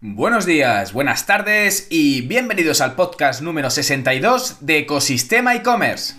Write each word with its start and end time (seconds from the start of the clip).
Buenos 0.00 0.46
días, 0.46 0.92
buenas 0.92 1.26
tardes 1.26 1.88
y 1.90 2.20
bienvenidos 2.20 2.80
al 2.80 2.94
podcast 2.94 3.40
número 3.42 3.68
62 3.68 4.58
de 4.60 4.78
Ecosistema 4.78 5.56
e-commerce. 5.56 6.14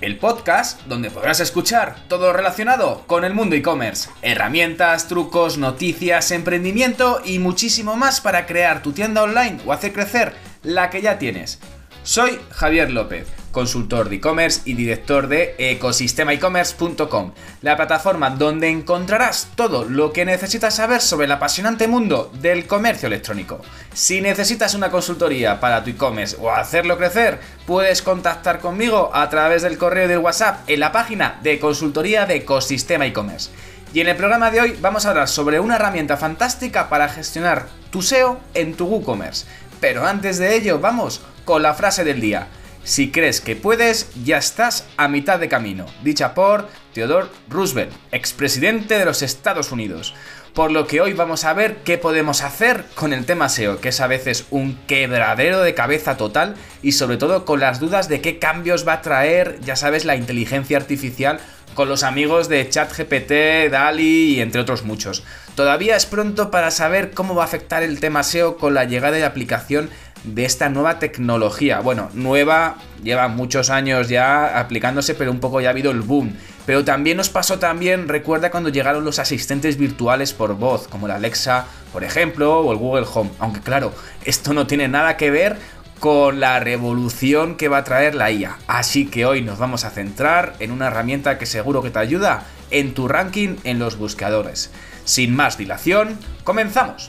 El 0.00 0.18
podcast 0.18 0.82
donde 0.86 1.12
podrás 1.12 1.38
escuchar 1.38 1.94
todo 2.08 2.32
relacionado 2.32 3.04
con 3.06 3.24
el 3.24 3.32
mundo 3.32 3.54
e-commerce, 3.54 4.10
herramientas, 4.22 5.06
trucos, 5.06 5.56
noticias, 5.56 6.32
emprendimiento 6.32 7.22
y 7.24 7.38
muchísimo 7.38 7.94
más 7.94 8.20
para 8.20 8.44
crear 8.44 8.82
tu 8.82 8.90
tienda 8.90 9.22
online 9.22 9.60
o 9.64 9.72
hacer 9.72 9.92
crecer 9.92 10.51
la 10.62 10.90
que 10.90 11.02
ya 11.02 11.18
tienes. 11.18 11.58
Soy 12.04 12.40
Javier 12.50 12.90
López, 12.90 13.28
consultor 13.52 14.08
de 14.08 14.16
e-commerce 14.16 14.62
y 14.64 14.74
director 14.74 15.28
de 15.28 15.54
ecosistemaecommerce.com, 15.56 17.32
la 17.60 17.76
plataforma 17.76 18.30
donde 18.30 18.70
encontrarás 18.70 19.48
todo 19.54 19.84
lo 19.84 20.12
que 20.12 20.24
necesitas 20.24 20.74
saber 20.74 21.00
sobre 21.00 21.26
el 21.26 21.32
apasionante 21.32 21.86
mundo 21.86 22.32
del 22.40 22.66
comercio 22.66 23.06
electrónico. 23.06 23.60
Si 23.94 24.20
necesitas 24.20 24.74
una 24.74 24.90
consultoría 24.90 25.60
para 25.60 25.84
tu 25.84 25.90
e-commerce 25.90 26.36
o 26.40 26.50
hacerlo 26.50 26.98
crecer, 26.98 27.38
puedes 27.66 28.02
contactar 28.02 28.58
conmigo 28.58 29.10
a 29.14 29.28
través 29.30 29.62
del 29.62 29.78
correo 29.78 30.08
del 30.08 30.18
WhatsApp 30.18 30.68
en 30.68 30.80
la 30.80 30.90
página 30.90 31.38
de 31.44 31.60
consultoría 31.60 32.26
de 32.26 32.36
Ecosistema 32.36 33.06
e-commerce. 33.06 33.50
Y 33.94 34.00
en 34.00 34.08
el 34.08 34.16
programa 34.16 34.50
de 34.50 34.60
hoy 34.60 34.78
vamos 34.80 35.04
a 35.04 35.10
hablar 35.10 35.28
sobre 35.28 35.60
una 35.60 35.76
herramienta 35.76 36.16
fantástica 36.16 36.88
para 36.88 37.10
gestionar 37.10 37.66
tu 37.90 38.00
SEO 38.00 38.40
en 38.54 38.74
tu 38.74 38.86
WooCommerce 38.86 39.44
pero 39.82 40.06
antes 40.06 40.38
de 40.38 40.54
ello, 40.54 40.78
vamos 40.78 41.22
con 41.44 41.60
la 41.60 41.74
frase 41.74 42.04
del 42.04 42.20
día. 42.20 42.46
Si 42.84 43.10
crees 43.10 43.40
que 43.40 43.56
puedes, 43.56 44.10
ya 44.22 44.38
estás 44.38 44.86
a 44.96 45.08
mitad 45.08 45.40
de 45.40 45.48
camino, 45.48 45.86
dicha 46.04 46.34
por 46.34 46.68
Theodore 46.94 47.26
Roosevelt, 47.48 47.92
expresidente 48.12 48.96
de 48.96 49.04
los 49.04 49.22
Estados 49.22 49.72
Unidos. 49.72 50.14
Por 50.54 50.70
lo 50.70 50.86
que 50.86 51.00
hoy 51.00 51.14
vamos 51.14 51.44
a 51.44 51.52
ver 51.52 51.78
qué 51.78 51.98
podemos 51.98 52.42
hacer 52.42 52.84
con 52.94 53.12
el 53.12 53.26
tema 53.26 53.48
SEO, 53.48 53.80
que 53.80 53.88
es 53.88 54.00
a 54.00 54.06
veces 54.06 54.46
un 54.50 54.78
quebradero 54.86 55.62
de 55.62 55.74
cabeza 55.74 56.16
total 56.16 56.54
y 56.80 56.92
sobre 56.92 57.16
todo 57.16 57.44
con 57.44 57.58
las 57.58 57.80
dudas 57.80 58.08
de 58.08 58.20
qué 58.20 58.38
cambios 58.38 58.86
va 58.86 58.92
a 58.94 59.02
traer, 59.02 59.58
ya 59.64 59.74
sabes, 59.74 60.04
la 60.04 60.14
inteligencia 60.14 60.76
artificial 60.76 61.40
con 61.74 61.88
los 61.88 62.02
amigos 62.02 62.48
de 62.48 62.68
ChatGPT, 62.68 63.70
DALI 63.70 64.36
y 64.36 64.40
entre 64.40 64.60
otros 64.60 64.84
muchos. 64.84 65.24
Todavía 65.54 65.96
es 65.96 66.06
pronto 66.06 66.50
para 66.50 66.70
saber 66.70 67.10
cómo 67.10 67.34
va 67.34 67.42
a 67.42 67.46
afectar 67.46 67.82
el 67.82 68.00
tema 68.00 68.22
SEO 68.22 68.56
con 68.56 68.74
la 68.74 68.84
llegada 68.84 69.16
de 69.16 69.24
aplicación 69.24 69.90
de 70.24 70.44
esta 70.44 70.68
nueva 70.68 70.98
tecnología. 70.98 71.80
Bueno, 71.80 72.10
nueva, 72.14 72.76
lleva 73.02 73.28
muchos 73.28 73.70
años 73.70 74.08
ya 74.08 74.58
aplicándose, 74.58 75.14
pero 75.14 75.30
un 75.30 75.40
poco 75.40 75.60
ya 75.60 75.68
ha 75.68 75.70
habido 75.72 75.90
el 75.90 76.00
boom. 76.00 76.36
Pero 76.64 76.84
también 76.84 77.16
nos 77.16 77.28
pasó 77.28 77.58
también, 77.58 78.08
recuerda 78.08 78.50
cuando 78.50 78.68
llegaron 78.68 79.04
los 79.04 79.18
asistentes 79.18 79.76
virtuales 79.76 80.32
por 80.32 80.54
voz, 80.56 80.86
como 80.86 81.08
la 81.08 81.16
Alexa, 81.16 81.66
por 81.92 82.04
ejemplo, 82.04 82.60
o 82.60 82.72
el 82.72 82.78
Google 82.78 83.06
Home. 83.12 83.30
Aunque 83.40 83.60
claro, 83.60 83.92
esto 84.24 84.52
no 84.52 84.66
tiene 84.66 84.86
nada 84.86 85.16
que 85.16 85.30
ver 85.30 85.56
con 86.02 86.40
la 86.40 86.58
revolución 86.58 87.54
que 87.54 87.68
va 87.68 87.78
a 87.78 87.84
traer 87.84 88.16
la 88.16 88.32
IA. 88.32 88.58
Así 88.66 89.06
que 89.06 89.24
hoy 89.24 89.40
nos 89.40 89.60
vamos 89.60 89.84
a 89.84 89.90
centrar 89.90 90.56
en 90.58 90.72
una 90.72 90.88
herramienta 90.88 91.38
que 91.38 91.46
seguro 91.46 91.80
que 91.80 91.90
te 91.90 92.00
ayuda 92.00 92.42
en 92.72 92.92
tu 92.92 93.06
ranking 93.06 93.54
en 93.62 93.78
los 93.78 93.98
buscadores. 93.98 94.72
Sin 95.04 95.36
más 95.36 95.58
dilación, 95.58 96.18
comenzamos. 96.42 97.08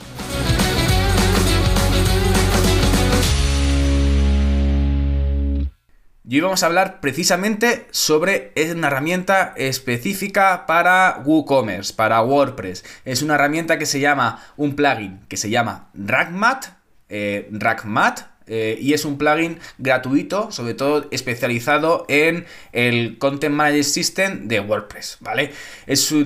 Y 6.24 6.36
hoy 6.36 6.40
vamos 6.42 6.62
a 6.62 6.66
hablar 6.66 7.00
precisamente 7.00 7.88
sobre 7.90 8.52
una 8.76 8.86
herramienta 8.86 9.54
específica 9.56 10.66
para 10.66 11.20
WooCommerce, 11.24 11.94
para 11.94 12.22
WordPress. 12.22 12.84
Es 13.04 13.22
una 13.22 13.34
herramienta 13.34 13.76
que 13.76 13.86
se 13.86 13.98
llama, 13.98 14.40
un 14.56 14.76
plugin 14.76 15.18
que 15.26 15.36
se 15.36 15.50
llama 15.50 15.88
Ragmat, 15.94 16.66
eh, 17.08 17.48
eh, 18.46 18.78
y 18.80 18.92
es 18.92 19.04
un 19.04 19.16
plugin 19.16 19.58
gratuito, 19.78 20.50
sobre 20.52 20.74
todo 20.74 21.06
especializado 21.10 22.04
en 22.08 22.44
el 22.72 23.16
Content 23.18 23.54
Manager 23.54 23.84
System 23.84 24.48
de 24.48 24.60
WordPress, 24.60 25.18
¿vale? 25.20 25.52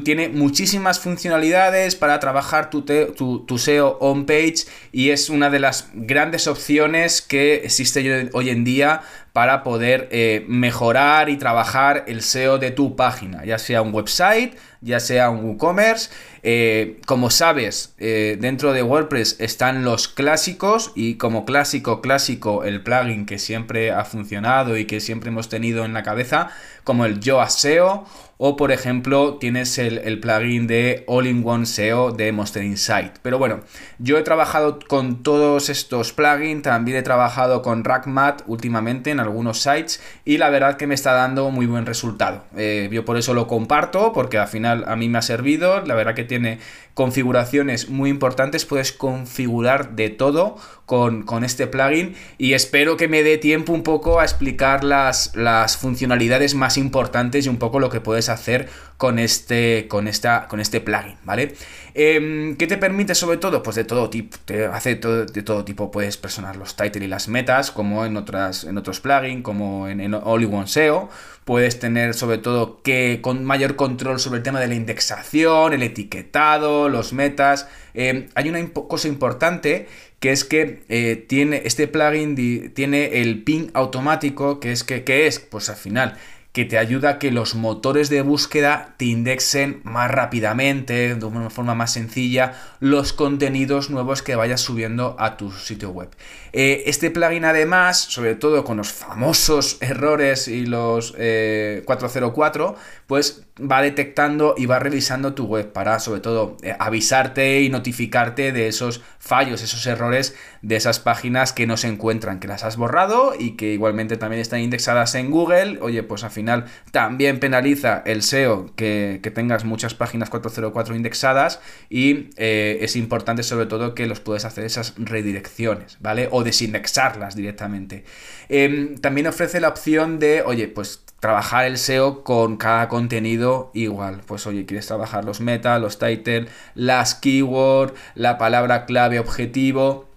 tiene 0.05 0.29
muchísimas 0.29 0.99
funcionalidades 0.99 1.95
para 1.95 2.19
trabajar 2.19 2.71
tu, 2.71 2.83
tu, 2.83 3.59
SEO 3.59 3.99
on 4.01 4.27
page 4.27 4.67
y 4.93 5.11
es 5.11 5.31
una 5.31 5.51
de 5.51 5.61
las 5.61 5.89
grandes 5.95 6.47
opciones 6.47 7.23
que 7.23 7.56
existe 7.56 8.31
hoy 8.33 8.50
en 8.50 8.65
día 8.65 9.03
para 9.38 9.62
poder 9.62 10.09
eh, 10.10 10.44
mejorar 10.49 11.28
y 11.28 11.37
trabajar 11.37 12.03
el 12.09 12.22
SEO 12.22 12.59
de 12.59 12.72
tu 12.72 12.97
página, 12.97 13.44
ya 13.44 13.56
sea 13.56 13.82
un 13.82 13.94
website, 13.94 14.56
ya 14.81 14.99
sea 14.99 15.31
un 15.31 15.44
WooCommerce. 15.44 16.10
Eh, 16.43 16.99
como 17.06 17.31
sabes, 17.31 17.94
eh, 17.99 18.37
dentro 18.41 18.72
de 18.72 18.82
WordPress 18.82 19.37
están 19.38 19.84
los 19.84 20.09
clásicos 20.09 20.91
y 20.97 21.19
como 21.19 21.44
clásico, 21.44 22.00
clásico, 22.00 22.65
el 22.65 22.82
plugin 22.82 23.26
que 23.26 23.38
siempre 23.38 23.93
ha 23.93 24.04
funcionado 24.04 24.76
y 24.76 24.87
que 24.87 24.99
siempre 24.99 25.31
hemos 25.31 25.49
tenido 25.49 25.84
en 25.84 25.93
la 25.93 26.03
cabeza, 26.03 26.50
como 26.88 27.04
el 27.04 27.21
Yoast 27.21 27.59
SEO 27.59 28.06
o 28.38 28.56
por 28.56 28.72
ejemplo 28.72 29.34
tienes 29.34 29.76
el, 29.78 30.21
plugin 30.21 30.66
de 30.66 31.04
All-in-One 31.06 31.66
SEO 31.66 32.12
de 32.12 32.32
Monster 32.32 32.62
Insight. 32.62 33.16
Pero 33.21 33.37
bueno, 33.37 33.60
yo 33.99 34.16
he 34.16 34.22
trabajado 34.22 34.78
con 34.88 35.22
todos 35.22 35.69
estos 35.69 36.12
plugins, 36.12 36.62
también 36.62 36.97
he 36.97 37.03
trabajado 37.03 37.60
con 37.62 37.84
RackMat 37.84 38.43
últimamente 38.47 39.10
en 39.10 39.21
algunos 39.21 39.60
sites 39.60 40.00
y 40.25 40.38
la 40.38 40.49
verdad 40.49 40.76
que 40.76 40.87
me 40.87 40.94
está 40.94 41.12
dando 41.12 41.50
muy 41.50 41.66
buen 41.66 41.84
resultado. 41.84 42.44
Eh, 42.56 42.88
yo 42.91 43.05
por 43.05 43.19
eso 43.19 43.34
lo 43.34 43.49
comparto 43.49 44.12
porque 44.12 44.38
al 44.38 44.49
final 44.49 44.84
a 44.87 44.97
mí 44.97 45.09
me 45.09 45.19
ha 45.19 45.22
servido, 45.22 45.82
la 45.84 45.94
verdad 45.94 46.15
que 46.15 46.25
tiene 46.25 46.59
configuraciones 46.94 47.91
muy 47.91 48.09
importantes, 48.09 48.65
puedes 48.65 48.93
configurar 48.93 49.94
de 49.94 50.10
todo 50.10 50.56
con, 50.87 51.44
este 51.44 51.66
plugin 51.66 52.15
y 52.38 52.55
espero 52.55 52.97
que 52.97 53.09
me 53.09 53.22
dé 53.22 53.37
tiempo 53.37 53.72
un 53.72 53.82
poco 53.82 54.20
a 54.20 54.25
explicar 54.25 54.84
las, 54.84 55.37
las 55.37 55.76
funcionalidades 55.76 56.55
más 56.55 56.78
importantes 56.78 57.47
y 57.47 57.49
un 57.49 57.59
poco 57.59 57.81
lo 57.81 57.91
que 57.91 58.00
puedes 58.00 58.28
hacer 58.28 58.69
con 58.97 59.19
este, 59.19 59.87
con 59.89 60.09
esta, 60.09 60.49
con 60.49 60.61
este 60.61 60.81
plugin, 60.81 61.16
¿vale? 61.25 61.55
Em, 61.94 62.56
¿Qué 62.56 62.66
te 62.66 62.77
permite 62.77 63.15
sobre 63.15 63.37
todo? 63.37 63.62
Pues 63.62 63.77
de 63.77 63.84
todo 63.84 64.09
tipo, 64.11 64.37
te 64.44 64.66
hace 64.66 64.97
de 64.97 65.43
todo 65.43 65.65
tipo, 65.65 65.91
puedes 65.91 66.17
personar 66.17 66.56
los 66.56 66.77
titles 66.77 67.05
y 67.05 67.06
las 67.09 67.28
metas, 67.28 67.71
como 67.71 68.05
en, 68.06 68.17
otras, 68.17 68.65
en 68.65 68.78
otros 68.78 69.00
plugins, 69.00 69.43
como 69.43 69.88
en, 69.88 70.00
en 70.00 70.15
All 70.15 70.44
One 70.44 70.67
SEO, 70.67 71.09
puedes 71.44 71.78
tener 71.78 72.15
sobre 72.15 72.38
todo 72.38 72.83
que 72.83 73.21
con 73.22 73.44
mayor 73.44 73.75
control 73.75 74.21
sobre 74.21 74.38
el 74.38 74.43
tema 74.43 74.61
de 74.61 74.69
la 74.69 74.75
indexación, 74.75 75.72
el 75.72 75.83
etiquetado, 75.83 76.88
los 76.88 77.12
metas. 77.12 77.69
Em, 77.94 78.28
hay 78.34 78.49
una 78.49 78.65
cosa 78.72 79.09
importante 79.09 79.88
que 80.21 80.33
es 80.33 80.44
que 80.44 80.83
eh, 80.88 81.25
tiene 81.28 81.62
este 81.65 81.87
plugin 81.88 82.34
tiene 82.75 83.21
el 83.22 83.43
ping 83.44 83.71
automático, 83.75 84.61
que 84.61 84.72
es 84.72 84.84
que 84.84 85.05
¿qué 85.05 85.27
es? 85.27 85.38
Pues 85.38 85.71
al 85.71 85.77
final 85.77 86.19
que 86.59 86.65
te 86.65 86.77
ayuda 86.77 87.11
a 87.11 87.19
que 87.21 87.31
los 87.31 87.55
motores 87.55 88.11
de 88.11 88.21
búsqueda 88.21 88.97
te 88.97 89.05
indexen 89.05 89.81
más 89.85 90.11
rápidamente, 90.11 91.15
de 91.15 91.25
una 91.25 91.51
forma 91.51 91.77
más 91.77 91.93
sencilla, 91.93 92.55
los 92.81 93.13
contenidos 93.13 93.91
nuevos 93.91 94.23
que 94.23 94.35
vayas 94.35 94.61
subiendo 94.61 95.15
a 95.21 95.37
tu 95.37 95.53
sitio 95.53 95.91
web. 95.91 96.09
Eh, 96.53 96.83
este 96.87 97.13
plugin 97.13 97.45
además, 97.45 98.01
sobre 98.01 98.35
todo 98.35 98.65
con 98.65 98.79
los 98.79 98.91
famosos 98.93 99.79
errores 99.83 100.49
y 100.49 100.67
los 100.67 101.13
404, 101.13 102.71
eh, 102.77 102.81
pues 103.07 103.45
va 103.61 103.83
detectando 103.83 104.55
y 104.57 104.67
va 104.67 104.79
revisando 104.79 105.35
tu 105.35 105.47
web 105.47 105.73
para 105.73 105.99
sobre 105.99 106.21
todo 106.21 106.57
eh, 106.63 106.75
avisarte 106.79 107.61
y 107.63 107.69
notificarte 107.69 108.53
de 108.53 108.69
esos 108.69 109.03
fallos, 109.19 109.63
esos 109.63 109.87
errores 109.87 110.35
de 110.63 110.77
esas 110.77 111.01
páginas 111.01 111.53
que 111.53 111.67
no 111.67 111.77
se 111.77 111.89
encuentran, 111.89 112.41
que 112.41 112.49
las 112.49 112.65
has 112.65 112.77
borrado 112.77 113.35
y 113.39 113.57
que 113.57 113.73
igualmente 113.73 114.17
también 114.17 114.41
están 114.41 114.61
indexadas 114.61 115.15
en 115.15 115.31
Google. 115.31 115.79
Oye, 115.81 116.03
pues 116.03 116.25
al 116.25 116.31
final 116.31 116.48
también 116.91 117.41
penaliza 117.41 118.03
el 118.06 118.23
SEO 118.23 118.75
que, 118.77 119.21
tengas 119.35 119.65
muchas 119.65 119.95
páginas 119.95 120.31
404 120.31 120.97
indexadas 120.97 121.61
y 121.91 122.31
es 122.37 122.97
importante 122.97 123.43
sobre 123.43 123.67
todo 123.67 123.95
que 123.95 124.06
los 124.06 124.21
puedes 124.21 124.45
hacer 124.45 124.65
esas 124.65 124.95
redirecciones, 124.97 125.99
¿vale? 126.00 126.29
o 126.31 126.43
desindexarlas 126.43 127.37
directamente. 127.37 128.05
Em, 128.49 128.97
también 128.97 129.27
ofrece 129.27 129.61
la 129.61 129.69
opción 129.69 130.19
de, 130.19 130.43
oye, 130.43 130.69
pues 130.69 131.05
trabajar 131.21 131.67
el 131.67 131.79
SEO 131.79 132.23
con 132.23 132.56
cada 132.56 132.89
contenido 132.89 133.71
igual. 133.75 134.21
Pues 134.27 134.47
oye, 134.47 134.67
quieres 134.67 134.87
trabajar 134.87 135.25
los 135.25 135.41
meta, 135.41 135.79
los 135.79 135.99
title, 135.99 136.49
las 136.75 137.15
keywords, 137.15 137.94
la 138.15 138.39
palabra 138.39 138.87
clave 138.87 139.19
objetivo. 139.19 140.07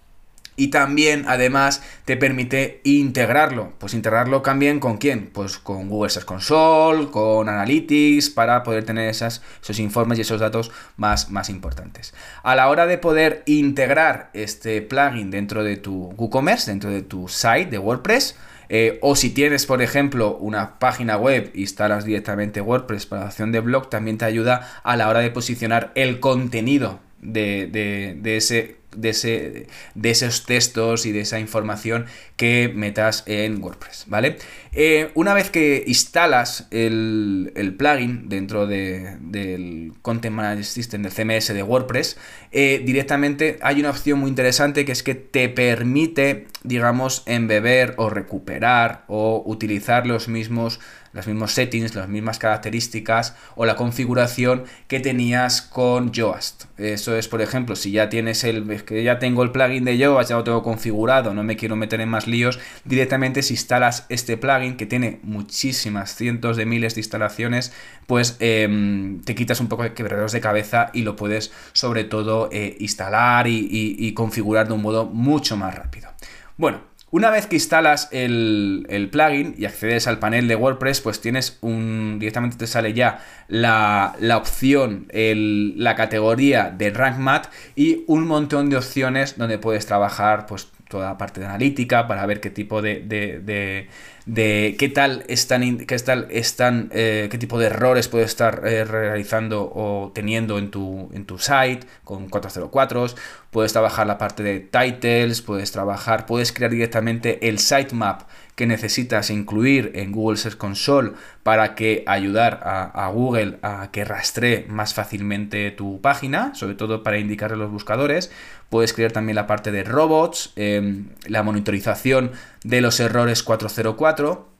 Y 0.56 0.68
también, 0.68 1.24
además, 1.28 1.82
te 2.04 2.16
permite 2.16 2.80
integrarlo. 2.84 3.72
Pues 3.78 3.94
integrarlo 3.94 4.42
también 4.42 4.80
con 4.80 4.98
quién? 4.98 5.30
Pues 5.32 5.58
con 5.58 5.88
Google 5.88 6.10
Search 6.10 6.26
Console, 6.26 7.10
con 7.10 7.48
Analytics, 7.48 8.30
para 8.30 8.62
poder 8.62 8.84
tener 8.84 9.08
esas, 9.08 9.42
esos 9.62 9.78
informes 9.78 10.18
y 10.18 10.22
esos 10.22 10.40
datos 10.40 10.70
más, 10.96 11.30
más 11.30 11.48
importantes. 11.48 12.14
A 12.42 12.54
la 12.54 12.68
hora 12.68 12.86
de 12.86 12.98
poder 12.98 13.42
integrar 13.46 14.30
este 14.34 14.82
plugin 14.82 15.30
dentro 15.30 15.64
de 15.64 15.76
tu 15.76 16.12
WooCommerce, 16.16 16.70
dentro 16.70 16.90
de 16.90 17.02
tu 17.02 17.28
site 17.28 17.66
de 17.66 17.78
WordPress, 17.78 18.36
eh, 18.74 18.98
o 19.02 19.16
si 19.16 19.28
tienes, 19.28 19.66
por 19.66 19.82
ejemplo, 19.82 20.36
una 20.36 20.78
página 20.78 21.18
web, 21.18 21.50
instalas 21.54 22.06
directamente 22.06 22.62
WordPress 22.62 23.04
para 23.04 23.22
la 23.22 23.28
acción 23.28 23.52
de 23.52 23.60
blog, 23.60 23.90
también 23.90 24.16
te 24.16 24.24
ayuda 24.24 24.80
a 24.82 24.96
la 24.96 25.10
hora 25.10 25.20
de 25.20 25.30
posicionar 25.30 25.92
el 25.94 26.20
contenido 26.20 27.00
de, 27.20 28.18
ese 28.24 28.76
de, 28.96 29.10
ese, 29.10 29.66
de, 29.94 30.10
esos 30.10 30.46
textos 30.46 31.06
y 31.06 31.12
de 31.12 31.20
esa 31.20 31.38
información 31.38 32.06
que 32.36 32.72
metas 32.74 33.24
en 33.26 33.62
WordPress, 33.62 34.04
¿vale? 34.08 34.36
Eh, 34.72 35.10
una 35.14 35.34
vez 35.34 35.50
que 35.50 35.84
instalas 35.86 36.66
el, 36.70 37.74
plugin 37.78 38.28
dentro 38.28 38.66
del 38.66 39.92
Content 40.02 40.34
Management 40.34 40.64
System 40.64 41.02
del 41.02 41.12
CMS 41.12 41.52
de 41.52 41.62
WordPress, 41.62 42.16
eh, 42.52 42.82
directamente 42.84 43.58
hay 43.62 43.80
una 43.80 43.90
opción 43.90 44.18
muy 44.18 44.28
interesante 44.28 44.84
que 44.84 44.92
es 44.92 45.02
que 45.02 45.14
te 45.14 45.48
permite, 45.48 46.46
digamos, 46.62 47.22
embeber 47.26 47.94
o 47.96 48.10
recuperar 48.10 49.04
o 49.08 49.42
utilizar 49.46 50.06
los 50.06 50.28
mismos 50.28 50.80
los 51.12 51.26
mismos 51.26 51.52
settings, 51.52 51.94
las 51.94 52.08
mismas 52.08 52.38
características 52.38 53.36
o 53.54 53.66
la 53.66 53.76
configuración 53.76 54.64
que 54.88 55.00
tenías 55.00 55.62
con 55.62 56.12
Yoast. 56.12 56.64
Eso 56.78 57.16
es, 57.16 57.28
por 57.28 57.42
ejemplo, 57.42 57.76
si 57.76 57.92
ya 57.92 58.08
tienes 58.08 58.44
el, 58.44 58.84
que 58.84 59.02
ya 59.02 59.18
tengo 59.18 59.42
el 59.42 59.50
plugin 59.50 59.84
de 59.84 59.98
Yoast, 59.98 60.30
ya 60.30 60.36
lo 60.36 60.44
tengo 60.44 60.62
configurado, 60.62 61.34
no 61.34 61.42
me 61.42 61.56
quiero 61.56 61.76
meter 61.76 62.00
en 62.00 62.08
más 62.08 62.26
líos, 62.26 62.58
directamente 62.84 63.42
si 63.42 63.54
instalas 63.54 64.06
este 64.08 64.36
plugin 64.36 64.76
que 64.76 64.86
tiene 64.86 65.20
muchísimas, 65.22 66.14
cientos 66.14 66.56
de 66.56 66.66
miles 66.66 66.94
de 66.94 67.00
instalaciones, 67.00 67.72
pues 68.06 68.36
em, 68.40 69.20
te 69.22 69.34
quitas 69.34 69.60
un 69.60 69.68
poco 69.68 69.82
de 69.82 69.94
quebraderos 69.94 70.32
de 70.32 70.40
cabeza 70.40 70.90
y 70.92 71.02
lo 71.02 71.16
puedes 71.16 71.52
sobre 71.72 72.04
todo 72.04 72.48
eh, 72.52 72.76
instalar 72.80 73.46
y 73.48 74.12
configurar 74.14 74.68
de 74.68 74.74
un 74.74 74.82
modo 74.82 75.06
mucho 75.06 75.56
más 75.56 75.74
rápido. 75.74 76.08
Bueno, 76.56 76.80
una 77.12 77.28
vez 77.30 77.46
que 77.46 77.56
instalas 77.56 78.08
el, 78.10 79.08
plugin 79.12 79.54
y 79.58 79.66
accedes 79.66 80.06
al 80.06 80.18
panel 80.18 80.48
de 80.48 80.56
WordPress, 80.56 81.02
pues 81.02 81.20
tienes 81.20 81.58
un. 81.60 82.18
directamente 82.18 82.56
te 82.56 82.66
sale 82.66 82.94
ya 82.94 83.22
la, 83.48 84.16
opción, 84.34 85.06
la 85.12 85.94
categoría 85.94 86.70
de 86.70 86.88
Rank 86.88 87.18
Mat 87.18 87.48
y 87.76 88.02
un 88.06 88.26
montón 88.26 88.70
de 88.70 88.78
opciones 88.78 89.36
donde 89.36 89.58
puedes 89.58 89.84
trabajar, 89.84 90.46
pues 90.46 90.68
toda 90.88 91.10
la 91.10 91.18
parte 91.18 91.40
de 91.40 91.46
analítica 91.46 92.08
para 92.08 92.24
ver 92.24 92.40
qué 92.40 92.48
tipo 92.48 92.80
de 92.80 93.88
qué 94.24 94.92
tal 94.94 95.24
están, 95.28 95.78
qué 95.78 95.98
tal 95.98 96.28
están 96.30 96.90
eh, 96.92 97.28
qué 97.30 97.38
tipo 97.38 97.58
de 97.58 97.66
errores 97.66 98.08
puedes 98.08 98.28
estar 98.28 98.62
eh, 98.66 98.84
realizando 98.84 99.62
o 99.74 100.12
teniendo 100.14 100.58
en 100.58 100.70
tu, 100.70 101.10
en 101.12 101.24
tu 101.24 101.38
site 101.38 101.80
con 102.04 102.28
404. 102.28 103.06
Puedes 103.50 103.72
trabajar 103.72 104.06
la 104.06 104.18
parte 104.18 104.42
de 104.42 104.60
titles, 104.60 105.42
puedes 105.42 105.72
trabajar, 105.72 106.26
puedes 106.26 106.52
crear 106.52 106.70
directamente 106.70 107.48
el 107.48 107.58
sitemap 107.58 108.22
que 108.54 108.66
necesitas 108.66 109.30
incluir 109.30 109.92
en 109.94 110.12
Google 110.12 110.36
Search 110.36 110.56
Console 110.56 111.12
para 111.42 111.74
que 111.74 112.04
ayudar 112.06 112.60
a, 112.62 113.08
Google 113.08 113.58
a 113.62 113.90
que 113.90 114.04
rastree 114.04 114.66
más 114.68 114.94
fácilmente 114.94 115.70
tu 115.70 116.00
página, 116.00 116.54
sobre 116.54 116.74
todo 116.74 117.02
para 117.02 117.18
indicarle 117.18 117.56
a 117.56 117.58
los 117.58 117.70
buscadores. 117.70 118.30
Puedes 118.68 118.92
crear 118.92 119.12
también 119.12 119.36
la 119.36 119.46
parte 119.46 119.72
de 119.72 119.84
robots, 119.84 120.52
em, 120.56 121.08
la 121.26 121.42
monitorización 121.42 122.32
de 122.64 122.80
los 122.80 123.00
errores 123.00 123.42
404 123.42 124.52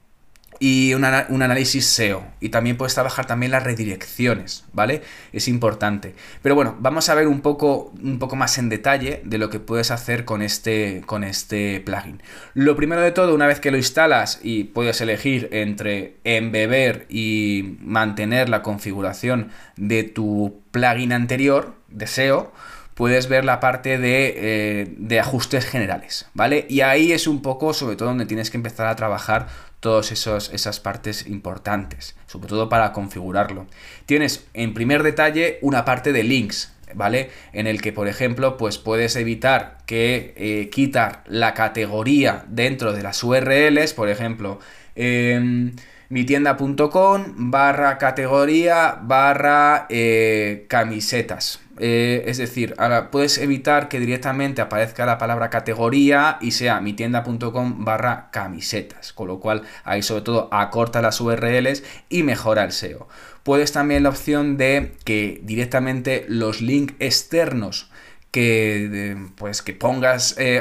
y 0.59 0.93
un, 0.93 1.03
análisis 1.03 1.85
SEO. 1.85 2.25
Y 2.39 2.49
también 2.49 2.77
puedes 2.77 2.93
trabajar 2.93 3.25
también 3.25 3.51
las 3.51 3.63
redirecciones, 3.63 4.63
¿vale? 4.71 5.01
Es 5.31 5.47
importante. 5.47 6.15
Pero 6.41 6.55
bueno, 6.55 6.77
vamos 6.79 7.09
a 7.09 7.15
ver 7.15 7.27
un 7.27 7.41
poco, 7.41 7.91
un 8.01 8.19
poco 8.19 8.35
más 8.35 8.57
en 8.57 8.69
detalle 8.69 9.21
de 9.25 9.37
lo 9.37 9.49
que 9.49 9.59
puedes 9.59 9.91
hacer 9.91 10.25
con 10.25 10.41
este, 10.41 11.03
con 11.05 11.23
este 11.23 11.81
plugin. 11.81 12.21
Lo 12.53 12.75
primero 12.75 13.01
de 13.01 13.11
todo, 13.11 13.35
una 13.35 13.47
vez 13.47 13.59
que 13.59 13.71
lo 13.71 13.77
instalas 13.77 14.39
y 14.41 14.65
puedes 14.65 15.01
elegir 15.01 15.49
entre 15.51 16.17
embeber 16.23 17.07
y 17.09 17.77
mantener 17.81 18.47
la 18.47 18.61
configuración 18.61 19.51
de 19.75 20.03
tu 20.03 20.61
plugin 20.71 21.11
anterior 21.11 21.75
de 21.89 22.07
SEO, 22.07 22.53
puedes 22.93 23.27
ver 23.27 23.45
la 23.45 23.59
parte 23.59 23.97
eh, 23.99 24.93
de, 24.97 25.19
ajustes 25.19 25.65
generales, 25.65 26.27
¿vale? 26.33 26.65
Y 26.69 26.81
ahí 26.81 27.11
es 27.11 27.27
un 27.27 27.41
poco, 27.41 27.73
sobre 27.73 27.95
todo, 27.95 28.09
donde 28.09 28.25
tienes 28.25 28.51
que 28.51 28.57
empezar 28.57 28.87
a 28.87 28.95
trabajar 28.95 29.47
todas 29.79 30.11
esas 30.11 30.79
partes 30.79 31.27
importantes, 31.27 32.15
sobre 32.25 32.47
todo 32.47 32.69
para 32.69 32.93
configurarlo. 32.93 33.67
Tienes 34.05 34.45
en 34.53 34.73
primer 34.73 35.03
detalle 35.03 35.59
una 35.61 35.83
parte 35.83 36.13
de 36.13 36.23
links, 36.23 36.73
¿vale? 36.93 37.31
En 37.51 37.67
el 37.67 37.81
que, 37.81 37.91
por 37.91 38.07
ejemplo, 38.07 38.57
pues 38.57 38.77
puedes 38.77 39.15
evitar 39.15 39.79
que 39.85 40.33
eh, 40.37 40.69
quitar 40.69 41.23
la 41.27 41.53
categoría 41.53 42.45
dentro 42.47 42.93
de 42.93 43.03
las 43.03 43.23
URLs, 43.23 43.93
por 43.93 44.09
ejemplo, 44.09 44.59
em, 44.95 45.73
mitienda.com 46.09 47.51
barra 47.51 47.97
categoría 47.97 48.99
barra 49.01 49.87
eh, 49.89 50.65
camisetas, 50.69 51.59
eh, 51.79 52.23
es 52.27 52.37
decir, 52.37 52.75
ahora 52.77 53.09
puedes 53.09 53.37
evitar 53.37 53.89
que 53.89 53.99
directamente 53.99 54.61
aparezca 54.61 55.05
la 55.05 55.17
palabra 55.17 55.49
categoría 55.49 56.37
y 56.39 56.51
sea 56.51 56.79
mi 56.81 56.93
tienda.com 56.93 57.83
barra 57.83 58.29
camisetas, 58.31 59.13
con 59.13 59.27
lo 59.27 59.39
cual 59.39 59.63
ahí 59.83 60.03
sobre 60.03 60.21
todo 60.21 60.49
acorta 60.51 61.01
las 61.01 61.19
URLs 61.19 61.83
y 62.09 62.23
mejora 62.23 62.63
el 62.63 62.71
SEO. 62.71 63.07
Puedes 63.43 63.71
también 63.71 64.03
la 64.03 64.09
opción 64.09 64.57
de 64.57 64.93
que 65.03 65.41
directamente 65.43 66.25
los 66.27 66.61
links 66.61 66.93
externos 66.99 67.89
que 68.31 69.15
pues 69.35 69.61
que 69.61 69.73
pongas 69.73 70.35
eh, 70.39 70.59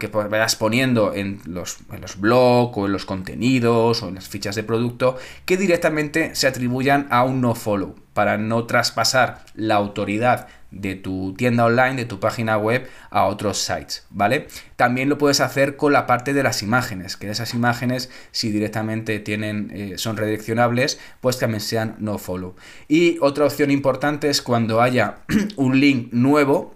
que 0.00 0.08
vayas 0.08 0.56
poniendo 0.56 1.14
en 1.14 1.40
los, 1.46 1.78
en 1.92 2.00
los 2.00 2.18
blogs 2.18 2.76
o 2.76 2.86
en 2.86 2.92
los 2.92 3.06
contenidos 3.06 4.02
o 4.02 4.08
en 4.08 4.16
las 4.16 4.28
fichas 4.28 4.56
de 4.56 4.64
producto 4.64 5.16
que 5.44 5.56
directamente 5.56 6.34
se 6.34 6.48
atribuyan 6.48 7.06
a 7.10 7.22
un 7.22 7.40
no 7.40 7.54
follow 7.54 7.94
para 8.14 8.38
no 8.38 8.64
traspasar 8.66 9.44
la 9.54 9.76
autoridad 9.76 10.48
de 10.72 10.94
tu 10.94 11.34
tienda 11.34 11.66
online, 11.66 11.96
de 11.96 12.04
tu 12.06 12.18
página 12.18 12.56
web 12.56 12.88
a 13.10 13.26
otros 13.26 13.58
sites, 13.58 14.06
¿vale? 14.10 14.48
También 14.76 15.08
lo 15.08 15.18
puedes 15.18 15.40
hacer 15.40 15.76
con 15.76 15.92
la 15.92 16.06
parte 16.06 16.32
de 16.32 16.42
las 16.42 16.62
imágenes, 16.62 17.16
que 17.16 17.30
esas 17.30 17.54
imágenes 17.54 18.10
si 18.30 18.50
directamente 18.50 19.18
tienen 19.20 19.70
eh, 19.74 19.98
son 19.98 20.16
redireccionables, 20.16 20.98
pues 21.20 21.38
también 21.38 21.60
sean 21.60 21.96
no 21.98 22.18
follow. 22.18 22.56
Y 22.88 23.18
otra 23.20 23.44
opción 23.44 23.70
importante 23.70 24.30
es 24.30 24.40
cuando 24.40 24.80
haya 24.80 25.18
un 25.56 25.78
link 25.78 26.12
nuevo 26.12 26.74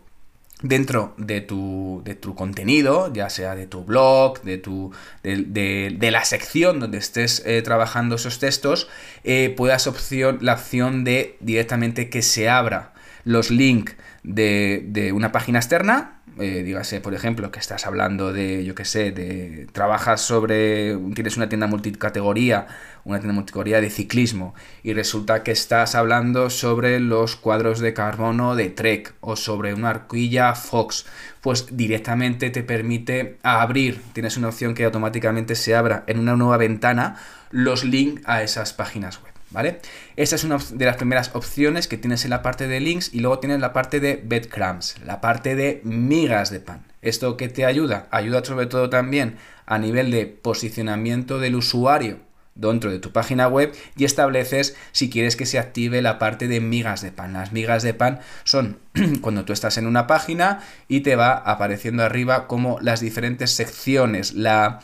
dentro 0.62 1.14
de 1.18 1.40
tu, 1.42 2.02
de 2.04 2.14
tu 2.14 2.34
contenido, 2.34 3.12
ya 3.12 3.28
sea 3.28 3.54
de 3.54 3.66
tu 3.66 3.84
blog, 3.84 4.40
de, 4.42 4.58
tu, 4.58 4.92
de, 5.22 6.08
la 6.10 6.24
sección 6.24 6.80
donde 6.80 6.98
estés 6.98 7.42
eh, 7.44 7.60
trabajando 7.62 8.16
esos 8.16 8.38
textos, 8.38 8.88
eh, 9.24 9.52
puedas 9.56 9.86
opción, 9.86 10.38
la 10.40 10.54
opción 10.54 11.04
de 11.04 11.36
directamente 11.40 12.08
que 12.08 12.22
se 12.22 12.48
abra 12.48 12.94
los 13.26 13.50
links 13.50 13.96
de, 14.22 14.82
de 14.86 15.12
una 15.12 15.32
página 15.32 15.58
externa 15.58 16.16
eh, 16.38 16.62
dígase, 16.62 17.00
por 17.00 17.14
ejemplo, 17.14 17.50
que 17.50 17.58
estás 17.58 17.86
hablando 17.86 18.30
de, 18.30 18.62
yo 18.62 18.74
qué 18.74 18.84
sé, 18.84 19.10
de 19.10 19.66
trabajas 19.72 20.20
sobre, 20.20 20.94
tienes 21.14 21.38
una 21.38 21.48
tienda 21.48 21.66
multicategoría, 21.66 22.66
una 23.04 23.18
tienda 23.20 23.32
multicategoría 23.32 23.80
de 23.80 23.88
ciclismo, 23.88 24.54
y 24.82 24.92
resulta 24.92 25.42
que 25.42 25.52
estás 25.52 25.94
hablando 25.94 26.50
sobre 26.50 27.00
los 27.00 27.36
cuadros 27.36 27.80
de 27.80 27.94
carbono 27.94 28.54
de 28.54 28.68
Trek 28.68 29.14
o 29.20 29.34
sobre 29.34 29.72
una 29.72 29.88
arquilla 29.88 30.54
Fox, 30.54 31.06
pues 31.40 31.74
directamente 31.74 32.50
te 32.50 32.62
permite 32.62 33.38
abrir, 33.42 34.02
tienes 34.12 34.36
una 34.36 34.48
opción 34.48 34.74
que 34.74 34.84
automáticamente 34.84 35.54
se 35.54 35.74
abra 35.74 36.04
en 36.06 36.18
una 36.18 36.36
nueva 36.36 36.58
ventana 36.58 37.16
los 37.50 37.82
links 37.82 38.22
a 38.26 38.42
esas 38.42 38.74
páginas 38.74 39.22
web. 39.22 39.35
¿Vale? 39.56 39.80
Esta 40.16 40.36
es 40.36 40.44
una 40.44 40.58
de 40.58 40.84
las 40.84 40.96
primeras 40.96 41.30
opciones 41.34 41.88
que 41.88 41.96
tienes 41.96 42.24
en 42.24 42.30
la 42.30 42.42
parte 42.42 42.68
de 42.68 42.78
links 42.78 43.14
y 43.14 43.20
luego 43.20 43.38
tienes 43.38 43.58
la 43.58 43.72
parte 43.72 44.00
de 44.00 44.16
breadcrumbs, 44.22 44.96
la 45.02 45.22
parte 45.22 45.56
de 45.56 45.80
migas 45.82 46.50
de 46.50 46.60
pan. 46.60 46.84
¿Esto 47.00 47.38
qué 47.38 47.48
te 47.48 47.64
ayuda? 47.64 48.06
Ayuda 48.10 48.44
sobre 48.44 48.66
todo 48.66 48.90
también 48.90 49.38
a 49.64 49.78
nivel 49.78 50.10
de 50.10 50.26
posicionamiento 50.26 51.38
del 51.38 51.56
usuario 51.56 52.25
dentro 52.56 52.90
de 52.90 52.98
tu 52.98 53.12
página 53.12 53.46
web 53.48 53.72
y 53.96 54.04
estableces 54.04 54.76
si 54.92 55.08
quieres 55.10 55.36
que 55.36 55.46
se 55.46 55.58
active 55.58 56.02
la 56.02 56.18
parte 56.18 56.48
de 56.48 56.60
migas 56.60 57.02
de 57.02 57.12
pan. 57.12 57.34
Las 57.34 57.52
migas 57.52 57.82
de 57.82 57.94
pan 57.94 58.20
son 58.44 58.78
cuando 59.20 59.44
tú 59.44 59.52
estás 59.52 59.78
en 59.78 59.86
una 59.86 60.06
página 60.06 60.60
y 60.88 61.00
te 61.00 61.16
va 61.16 61.32
apareciendo 61.36 62.02
arriba 62.02 62.46
como 62.46 62.78
las 62.80 63.00
diferentes 63.00 63.50
secciones, 63.50 64.34
la, 64.34 64.80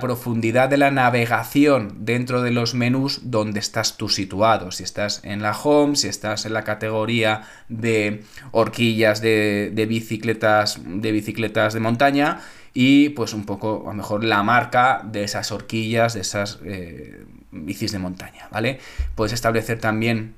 profundidad 0.00 0.68
de 0.68 0.76
la 0.76 0.90
navegación 0.90 2.04
dentro 2.04 2.42
de 2.42 2.50
los 2.50 2.74
menús 2.74 3.30
donde 3.30 3.60
estás 3.60 3.96
tú 3.96 4.08
situado. 4.08 4.70
Si 4.70 4.82
estás 4.82 5.20
en 5.24 5.42
la 5.42 5.52
home, 5.52 5.96
si 5.96 6.08
estás 6.08 6.46
en 6.46 6.54
la 6.54 6.64
categoría 6.64 7.42
de 7.68 8.24
horquillas 8.50 9.20
de, 9.20 9.70
de 9.72 9.86
bicicletas, 9.86 10.78
de 10.84 11.12
bicicletas 11.12 11.74
de 11.74 11.80
montaña 11.80 12.40
y 12.74 13.10
pues 13.10 13.34
un 13.34 13.44
poco, 13.44 13.82
a 13.86 13.90
lo 13.90 13.94
mejor, 13.94 14.24
la 14.24 14.42
marca 14.42 15.02
de 15.04 15.24
esas 15.24 15.52
horquillas, 15.52 16.14
de 16.14 16.20
esas 16.20 16.58
eh, 16.64 17.24
bicis 17.50 17.92
de 17.92 17.98
montaña, 17.98 18.48
¿vale? 18.50 18.78
Puedes 19.14 19.32
establecer 19.32 19.78
también 19.78 20.34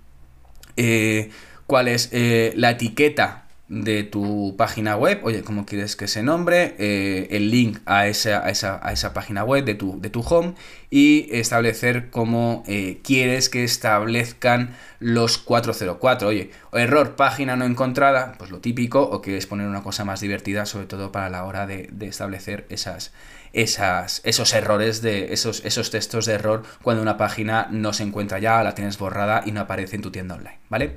eh, 0.77 1.31
cuál 1.67 1.89
es 1.89 2.09
eh, 2.13 2.53
la 2.57 2.71
etiqueta 2.71 3.44
de 3.69 4.03
tu 4.05 4.55
página 4.59 4.95
web, 4.97 5.21
oye, 5.25 5.43
cómo 5.43 5.65
quieres 5.65 5.97
que 5.97 6.07
se 6.07 6.23
nombre, 6.23 6.75
eh, 6.79 7.29
el 7.31 7.51
link 7.51 7.79
a 7.87 8.07
esa, 8.09 8.45
a, 8.45 8.51
esa, 8.51 9.15
página 9.15 9.43
web 9.43 9.65
de 9.65 9.75
tu, 9.75 9.99
de 10.01 10.11
tu 10.11 10.21
home 10.21 10.55
y 10.91 11.29
establecer 11.31 12.11
cómo 12.11 12.63
eh, 12.67 13.01
quieres 13.03 13.49
que 13.49 13.65
establezcan 13.65 14.77
los 15.01 15.39
404. 15.39 16.29
Oye, 16.29 16.51
error, 16.73 17.17
página 17.17 17.57
no 17.57 17.65
encontrada, 17.65 18.35
pues 18.39 18.51
lo 18.51 18.61
típico, 18.61 19.01
o 19.03 19.23
quieres 19.23 19.47
poner 19.47 19.67
una 19.67 19.83
cosa 19.83 20.05
más 20.05 20.21
divertida, 20.21 20.67
sobre 20.67 20.87
todo 20.87 21.11
para 21.11 21.31
la 21.31 21.45
hora 21.45 21.67
de, 21.67 21.91
establecer 22.01 22.67
esas, 22.69 23.13
esas, 23.55 24.21
esos 24.25 24.53
errores, 24.53 25.01
de 25.01 25.33
esos, 25.33 25.65
esos 25.65 25.91
textos 25.91 26.27
de 26.27 26.35
error 26.35 26.65
cuando 26.83 27.01
una 27.01 27.17
página 27.17 27.69
no 27.71 27.95
se 27.95 28.03
encuentra 28.03 28.39
ya, 28.39 28.63
la 28.63 28.75
tienes 28.75 28.99
borrada 28.99 29.43
y 29.47 29.53
no 29.53 29.63
aparece 29.63 29.97
en 29.97 30.03
tu 30.03 30.11
tienda 30.11 30.35
online, 30.35 30.59
¿vale? 30.69 30.95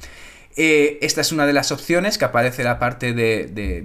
Eh, 0.60 0.98
esta 1.04 1.22
es 1.22 1.32
una 1.32 1.46
de 1.46 1.54
las 1.54 1.72
opciones 1.72 2.18
que 2.18 2.26
aparece 2.26 2.64
en 2.64 2.68
la 2.68 2.80
parte 2.80 3.14
de, 3.14 3.46
de 3.46 3.84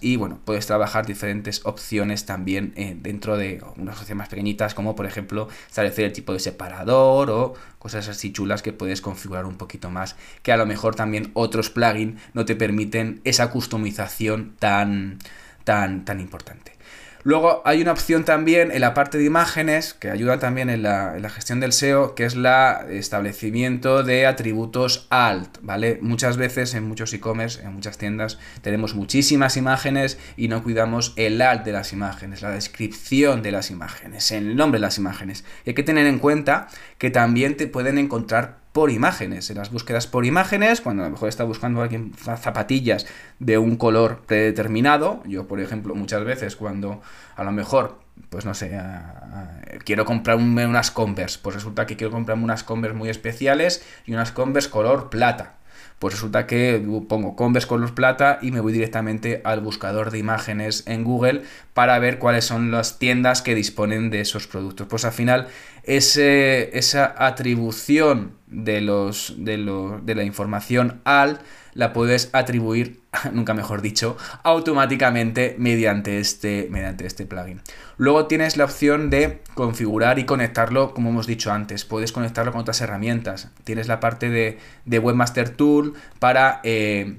y 0.00 0.16
bueno, 0.16 0.40
puedes 0.44 0.66
trabajar 0.66 1.06
diferentes 1.06 1.64
opciones 1.64 2.26
también 2.26 2.72
eh, 2.74 2.96
dentro 3.00 3.36
de 3.36 3.62
unas 3.76 3.94
opciones 3.94 4.18
más 4.18 4.28
pequeñitas 4.28 4.74
como 4.74 4.96
por 4.96 5.06
ejemplo 5.06 5.48
establecer 5.68 6.06
el 6.06 6.12
tipo 6.12 6.32
de 6.32 6.40
separador 6.40 7.30
o 7.30 7.54
cosas 7.78 8.08
así 8.08 8.32
chulas 8.32 8.60
que 8.60 8.72
puedes 8.72 9.00
configurar 9.00 9.46
un 9.46 9.56
poquito 9.56 9.88
más 9.88 10.16
que 10.42 10.50
a 10.50 10.56
lo 10.56 10.66
mejor 10.66 10.96
también 10.96 11.30
otros 11.34 11.70
plugins 11.70 12.20
no 12.34 12.44
te 12.44 12.56
permiten 12.56 13.20
esa 13.22 13.50
customización 13.50 14.56
tan, 14.58 15.20
tan, 15.62 16.04
tan 16.04 16.18
importante. 16.18 16.72
Luego 17.22 17.60
hay 17.66 17.82
una 17.82 17.92
opción 17.92 18.24
también 18.24 18.72
en 18.72 18.80
la 18.80 18.94
parte 18.94 19.18
de 19.18 19.24
imágenes 19.24 19.92
que 19.92 20.10
ayuda 20.10 20.38
también 20.38 20.70
en 20.70 20.82
la, 20.82 21.30
gestión 21.30 21.60
del 21.60 21.72
SEO, 21.72 22.14
que 22.14 22.24
es 22.24 22.34
la 22.34 22.86
establecimiento 22.88 24.02
de 24.02 24.26
atributos 24.26 25.06
alt, 25.10 25.58
¿vale? 25.60 25.98
Muchas 26.00 26.38
veces 26.38 26.72
en 26.72 26.88
muchos 26.88 27.12
e-commerce, 27.12 27.62
en 27.62 27.74
muchas 27.74 27.98
tiendas, 27.98 28.38
tenemos 28.62 28.94
muchísimas 28.94 29.58
imágenes 29.58 30.18
y 30.38 30.48
no 30.48 30.62
cuidamos 30.62 31.12
el 31.16 31.42
alt 31.42 31.62
de 31.64 31.72
las 31.72 31.92
imágenes, 31.92 32.40
la 32.40 32.50
descripción 32.50 33.42
de 33.42 33.52
las 33.52 33.70
imágenes, 33.70 34.30
el 34.30 34.56
nombre 34.56 34.78
de 34.78 34.86
las 34.86 34.96
imágenes. 34.96 35.44
Y 35.66 35.70
hay 35.70 35.74
que 35.74 35.82
tener 35.82 36.06
en 36.06 36.20
cuenta 36.20 36.68
que 36.96 37.10
también 37.10 37.56
te 37.56 37.66
pueden 37.66 37.98
encontrar 37.98 38.59
por 38.72 38.90
imágenes, 38.90 39.50
en 39.50 39.58
las 39.58 39.72
búsquedas 39.72 40.06
por 40.06 40.24
imágenes, 40.24 40.80
cuando 40.80 41.02
a 41.02 41.06
lo 41.06 41.12
mejor 41.12 41.28
está 41.28 41.44
buscando 41.44 41.82
alguien 41.82 42.12
zapatillas 42.14 43.06
de 43.40 43.58
un 43.58 43.76
color 43.76 44.22
predeterminado, 44.26 45.22
yo 45.26 45.48
por 45.48 45.60
ejemplo 45.60 45.94
muchas 45.94 46.24
veces 46.24 46.54
cuando 46.54 47.02
a 47.34 47.42
lo 47.42 47.50
mejor, 47.50 47.98
pues 48.28 48.44
no 48.44 48.54
sé, 48.54 48.80
quiero 49.84 50.04
comprar 50.04 50.36
unas 50.36 50.90
Converse, 50.92 51.40
pues 51.42 51.56
resulta 51.56 51.86
que 51.86 51.96
quiero 51.96 52.12
comprarme 52.12 52.44
unas 52.44 52.62
Converse 52.62 52.96
muy 52.96 53.08
especiales 53.08 53.84
y 54.06 54.12
unas 54.12 54.30
Converse 54.30 54.70
color 54.70 55.10
plata, 55.10 55.56
pues 55.98 56.14
resulta 56.14 56.46
que 56.46 56.82
pongo 57.08 57.36
Converse 57.36 57.68
color 57.68 57.94
plata 57.94 58.38
y 58.40 58.52
me 58.52 58.60
voy 58.60 58.72
directamente 58.72 59.42
al 59.44 59.60
buscador 59.60 60.10
de 60.10 60.18
imágenes 60.18 60.84
en 60.86 61.04
Google 61.04 61.42
para 61.74 61.98
ver 61.98 62.18
cuáles 62.18 62.46
son 62.46 62.70
las 62.70 62.98
tiendas 62.98 63.42
que 63.42 63.54
disponen 63.54 64.10
de 64.10 64.20
esos 64.20 64.46
productos. 64.46 64.86
Pues 64.86 65.04
al 65.04 65.12
final 65.12 65.48
ese, 65.84 66.76
esa 66.78 67.14
atribución 67.16 68.36
de, 68.46 68.80
los, 68.80 69.34
de, 69.38 69.56
de 70.02 70.14
la 70.14 70.24
información 70.24 71.00
al 71.04 71.40
la 71.74 71.92
puedes 71.92 72.30
atribuir, 72.32 73.00
nunca 73.32 73.54
mejor 73.54 73.82
dicho, 73.82 74.16
automáticamente 74.42 75.54
mediante 75.58 76.18
este, 76.18 76.68
mediante 76.70 77.06
este 77.06 77.26
plugin. 77.26 77.60
Luego 77.96 78.26
tienes 78.26 78.56
la 78.56 78.64
opción 78.64 79.10
de 79.10 79.42
configurar 79.54 80.18
y 80.18 80.24
conectarlo, 80.24 80.94
como 80.94 81.10
hemos 81.10 81.26
dicho 81.26 81.52
antes. 81.52 81.84
Puedes 81.84 82.12
conectarlo 82.12 82.52
con 82.52 82.62
otras 82.62 82.80
herramientas. 82.80 83.50
Tienes 83.64 83.88
la 83.88 84.00
parte 84.00 84.30
de, 84.30 84.58
de 84.84 84.98
Webmaster 84.98 85.50
Tool 85.50 85.94
para 86.18 86.60
eh, 86.64 87.16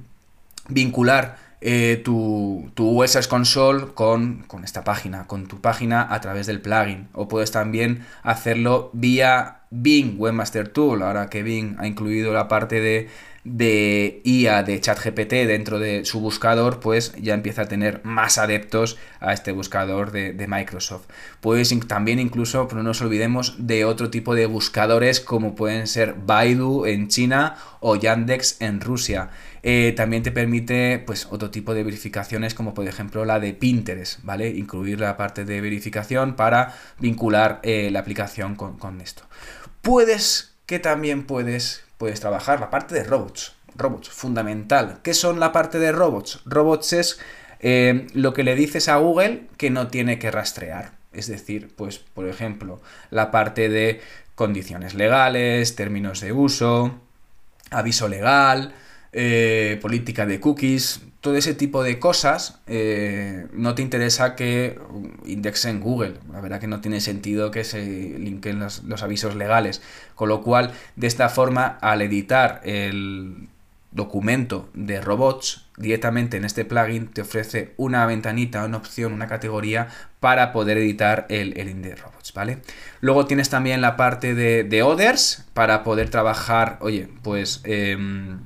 vincular 0.67 1.37
eh, 1.61 2.01
tu, 2.03 2.71
tu 2.73 3.03
Console 3.29 3.93
con, 3.93 4.43
con, 4.47 4.63
esta 4.63 4.83
página, 4.83 5.27
con 5.27 5.47
tu 5.47 5.61
página 5.61 6.13
a 6.13 6.19
través 6.19 6.47
del 6.47 6.59
plugin. 6.59 7.07
O 7.13 7.27
puedes 7.27 7.51
también 7.51 8.05
hacerlo 8.23 8.89
vía 8.93 9.61
Bing 9.69 10.15
Webmaster 10.17 10.67
Tool, 10.67 11.03
ahora 11.03 11.29
que 11.29 11.43
Bing 11.43 11.75
ha 11.79 11.87
incluido 11.87 12.33
la 12.33 12.47
parte 12.47 12.81
de, 12.81 13.09
de 13.43 14.21
IA 14.23 14.63
de 14.63 14.79
ChatGPT 14.79 15.33
dentro 15.47 15.79
de 15.79 16.05
su 16.05 16.19
buscador, 16.19 16.79
pues 16.79 17.13
ya 17.19 17.33
empieza 17.33 17.63
a 17.63 17.67
tener 17.67 18.01
más 18.03 18.37
adeptos 18.37 18.97
a 19.19 19.33
este 19.33 19.51
buscador 19.51 20.11
de, 20.11 20.47
Microsoft. 20.47 21.05
Puedes 21.39 21.71
también 21.87 22.19
incluso, 22.19 22.67
no 22.73 22.83
nos 22.83 23.01
olvidemos, 23.01 23.55
de 23.57 23.85
otro 23.85 24.09
tipo 24.09 24.35
de 24.35 24.45
buscadores 24.45 25.21
como 25.21 25.55
pueden 25.55 25.87
ser 25.87 26.15
Baidu 26.25 26.85
en 26.85 27.07
China 27.07 27.55
o 27.79 27.95
Yandex 27.95 28.61
en 28.61 28.81
Rusia. 28.81 29.29
Eh, 29.63 29.93
también 29.95 30.23
te 30.23 30.31
permite 30.31 30.99
pues 30.99 31.27
otro 31.29 31.51
tipo 31.51 31.73
de 31.73 31.83
verificaciones 31.83 32.53
como 32.53 32.73
por 32.73 32.87
ejemplo 32.87 33.25
la 33.25 33.39
de 33.39 33.53
Pinterest, 33.53 34.19
¿vale? 34.23 34.49
Incluir 34.49 34.99
la 34.99 35.17
parte 35.17 35.45
de 35.45 35.61
verificación 35.61 36.35
para 36.35 36.75
vincular 36.99 37.59
eh, 37.63 37.89
la 37.91 37.99
aplicación 37.99 38.55
con, 38.55 38.77
con 38.77 39.01
esto. 39.01 39.23
Puedes 39.81 40.51
que 40.65 40.79
también 40.79 41.23
puedes 41.23 41.83
puedes 42.01 42.19
trabajar 42.19 42.59
la 42.59 42.71
parte 42.71 42.95
de 42.95 43.03
robots. 43.03 43.53
Robots, 43.75 44.09
fundamental. 44.09 45.01
¿Qué 45.03 45.13
son 45.13 45.39
la 45.39 45.51
parte 45.51 45.77
de 45.77 45.91
robots? 45.91 46.41
Robots 46.45 46.93
es 46.93 47.19
eh, 47.59 48.07
lo 48.15 48.33
que 48.33 48.41
le 48.41 48.55
dices 48.55 48.89
a 48.89 48.95
Google 48.95 49.43
que 49.55 49.69
no 49.69 49.87
tiene 49.87 50.17
que 50.17 50.31
rastrear. 50.31 50.93
Es 51.13 51.27
decir, 51.27 51.71
pues, 51.75 51.99
por 51.99 52.27
ejemplo, 52.27 52.81
la 53.11 53.29
parte 53.29 53.69
de 53.69 54.01
condiciones 54.33 54.95
legales, 54.95 55.75
términos 55.75 56.21
de 56.21 56.31
uso, 56.31 56.99
aviso 57.69 58.07
legal, 58.07 58.73
eh, 59.13 59.77
política 59.81 60.25
de 60.25 60.39
cookies, 60.39 61.01
todo 61.21 61.35
ese 61.35 61.53
tipo 61.53 61.83
de 61.83 61.99
cosas, 61.99 62.59
eh, 62.65 63.45
no 63.53 63.75
te 63.75 63.83
interesa 63.83 64.35
que 64.35 64.79
indexen 65.25 65.79
Google. 65.79 66.15
La 66.31 66.41
verdad 66.41 66.59
que 66.59 66.67
no 66.67 66.81
tiene 66.81 66.99
sentido 66.99 67.51
que 67.51 67.63
se 67.63 67.83
linken 68.17 68.59
los, 68.59 68.81
avisos 69.03 69.35
legales. 69.35 69.83
Con 70.15 70.29
lo 70.29 70.41
cual, 70.41 70.71
de 70.95 71.07
esta 71.07 71.29
forma, 71.29 71.77
al 71.81 72.01
editar 72.01 72.61
el 72.63 73.49
documento 73.91 74.69
de 74.73 75.01
robots 75.01 75.67
directamente 75.75 76.37
en 76.37 76.45
este 76.45 76.63
plugin 76.63 77.09
te 77.09 77.21
ofrece 77.21 77.73
una 77.75 78.05
ventanita, 78.05 78.63
una 78.63 78.77
opción, 78.77 79.11
una 79.11 79.27
categoría 79.27 79.89
para 80.21 80.53
poder 80.53 80.77
editar 80.77 81.25
el, 81.29 81.59
el 81.59 81.81
de 81.81 81.95
robots, 81.95 82.33
¿vale? 82.33 82.59
Luego 83.01 83.25
tienes 83.25 83.49
también 83.49 83.81
la 83.81 83.97
parte 83.97 84.33
de, 84.33 84.63
de 84.63 84.81
others 84.81 85.45
para 85.53 85.83
poder 85.83 86.09
trabajar, 86.09 86.77
oye, 86.79 87.09
pues 87.21 87.59
em, 87.65 88.39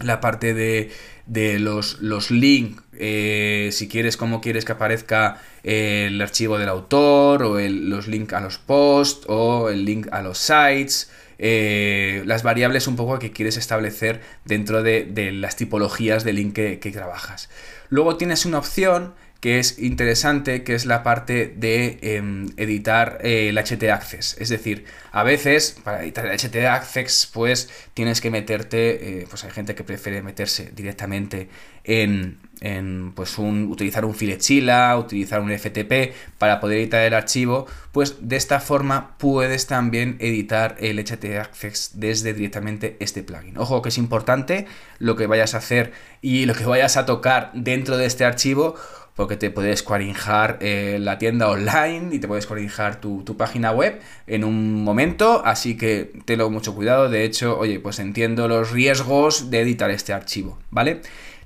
la 0.00 0.20
parte 0.20 0.54
de 0.54 0.90
de 1.26 1.58
los, 1.58 2.00
los 2.00 2.30
links, 2.30 2.82
eh, 2.92 3.70
si 3.72 3.88
quieres, 3.88 4.16
cómo 4.16 4.40
quieres 4.40 4.64
que 4.64 4.72
aparezca 4.72 5.40
el 5.64 6.20
archivo 6.22 6.56
del 6.58 6.68
autor, 6.68 7.42
o 7.42 7.58
los 7.58 8.06
links 8.06 8.32
a 8.32 8.40
los 8.40 8.58
posts, 8.58 9.26
o 9.28 9.68
el 9.68 9.84
link 9.84 10.06
a 10.12 10.22
los 10.22 10.38
sites, 10.38 11.10
eh, 11.38 12.22
las 12.24 12.42
variables 12.42 12.86
un 12.86 12.96
poco 12.96 13.18
que 13.18 13.32
quieres 13.32 13.56
establecer 13.56 14.22
dentro 14.44 14.82
de, 14.82 15.32
las 15.32 15.56
tipologías 15.56 16.24
de 16.24 16.32
link 16.32 16.54
que, 16.54 16.78
que 16.78 16.92
trabajas. 16.92 17.50
Luego 17.88 18.16
tienes 18.16 18.46
una 18.46 18.58
opción 18.58 19.14
que 19.40 19.58
es 19.58 19.78
interesante, 19.78 20.64
que 20.64 20.74
es 20.74 20.86
la 20.86 21.02
parte 21.02 21.52
de 21.56 21.98
em, 22.02 22.48
editar 22.56 23.18
eh, 23.22 23.48
el 23.48 23.58
HT 23.58 23.84
Access. 23.90 24.36
Es 24.38 24.48
decir, 24.48 24.84
a 25.12 25.22
veces 25.22 25.76
para 25.84 26.02
editar 26.02 26.26
el 26.26 26.32
HT 26.32 26.56
Access, 26.66 27.28
pues 27.32 27.70
tienes 27.94 28.20
que 28.20 28.30
meterte, 28.30 29.20
eh, 29.20 29.26
pues 29.28 29.44
hay 29.44 29.50
gente 29.50 29.74
que 29.74 29.84
prefiere 29.84 30.22
meterse 30.22 30.72
directamente 30.74 31.48
en, 31.84 32.38
en 32.60 33.12
pues 33.14 33.38
un, 33.38 33.70
utilizar 33.70 34.04
un 34.04 34.14
filechila, 34.14 34.96
utilizar 34.98 35.40
un 35.40 35.56
FTP 35.56 36.14
para 36.38 36.58
poder 36.58 36.78
editar 36.78 37.02
el 37.02 37.14
archivo, 37.14 37.66
pues 37.92 38.28
de 38.28 38.36
esta 38.36 38.60
forma 38.60 39.16
puedes 39.18 39.66
también 39.66 40.16
editar 40.18 40.76
el 40.80 40.98
HT 40.98 41.24
Access 41.38 41.92
desde 41.94 42.32
directamente 42.32 42.96
este 43.00 43.22
plugin. 43.22 43.58
Ojo 43.58 43.82
que 43.82 43.90
es 43.90 43.98
importante 43.98 44.66
lo 44.98 45.14
que 45.14 45.26
vayas 45.26 45.54
a 45.54 45.58
hacer 45.58 45.92
y 46.22 46.46
lo 46.46 46.54
que 46.54 46.64
vayas 46.64 46.96
a 46.96 47.06
tocar 47.06 47.50
dentro 47.54 47.96
de 47.96 48.06
este 48.06 48.24
archivo 48.24 48.74
porque 49.16 49.36
te 49.38 49.50
puedes 49.50 49.82
cuarinjar 49.82 50.58
eh, 50.60 50.98
la 51.00 51.18
tienda 51.18 51.48
online 51.48 52.14
y 52.14 52.18
te 52.18 52.28
puedes 52.28 52.46
cuarinjar 52.46 53.00
tu, 53.00 53.24
página 53.36 53.72
web 53.72 53.98
en 54.26 54.44
un 54.44 54.84
momento, 54.84 55.42
así 55.44 55.76
que 55.76 56.12
tenlo 56.26 56.50
mucho 56.50 56.74
cuidado. 56.74 57.08
De 57.08 57.24
hecho, 57.24 57.58
oye, 57.58 57.80
pues 57.80 57.98
entiendo 57.98 58.46
los 58.46 58.70
riesgos 58.70 59.50
de 59.50 59.62
editar 59.62 59.90
este 59.90 60.12
archivo, 60.12 60.58
¿vale? 60.70 61.00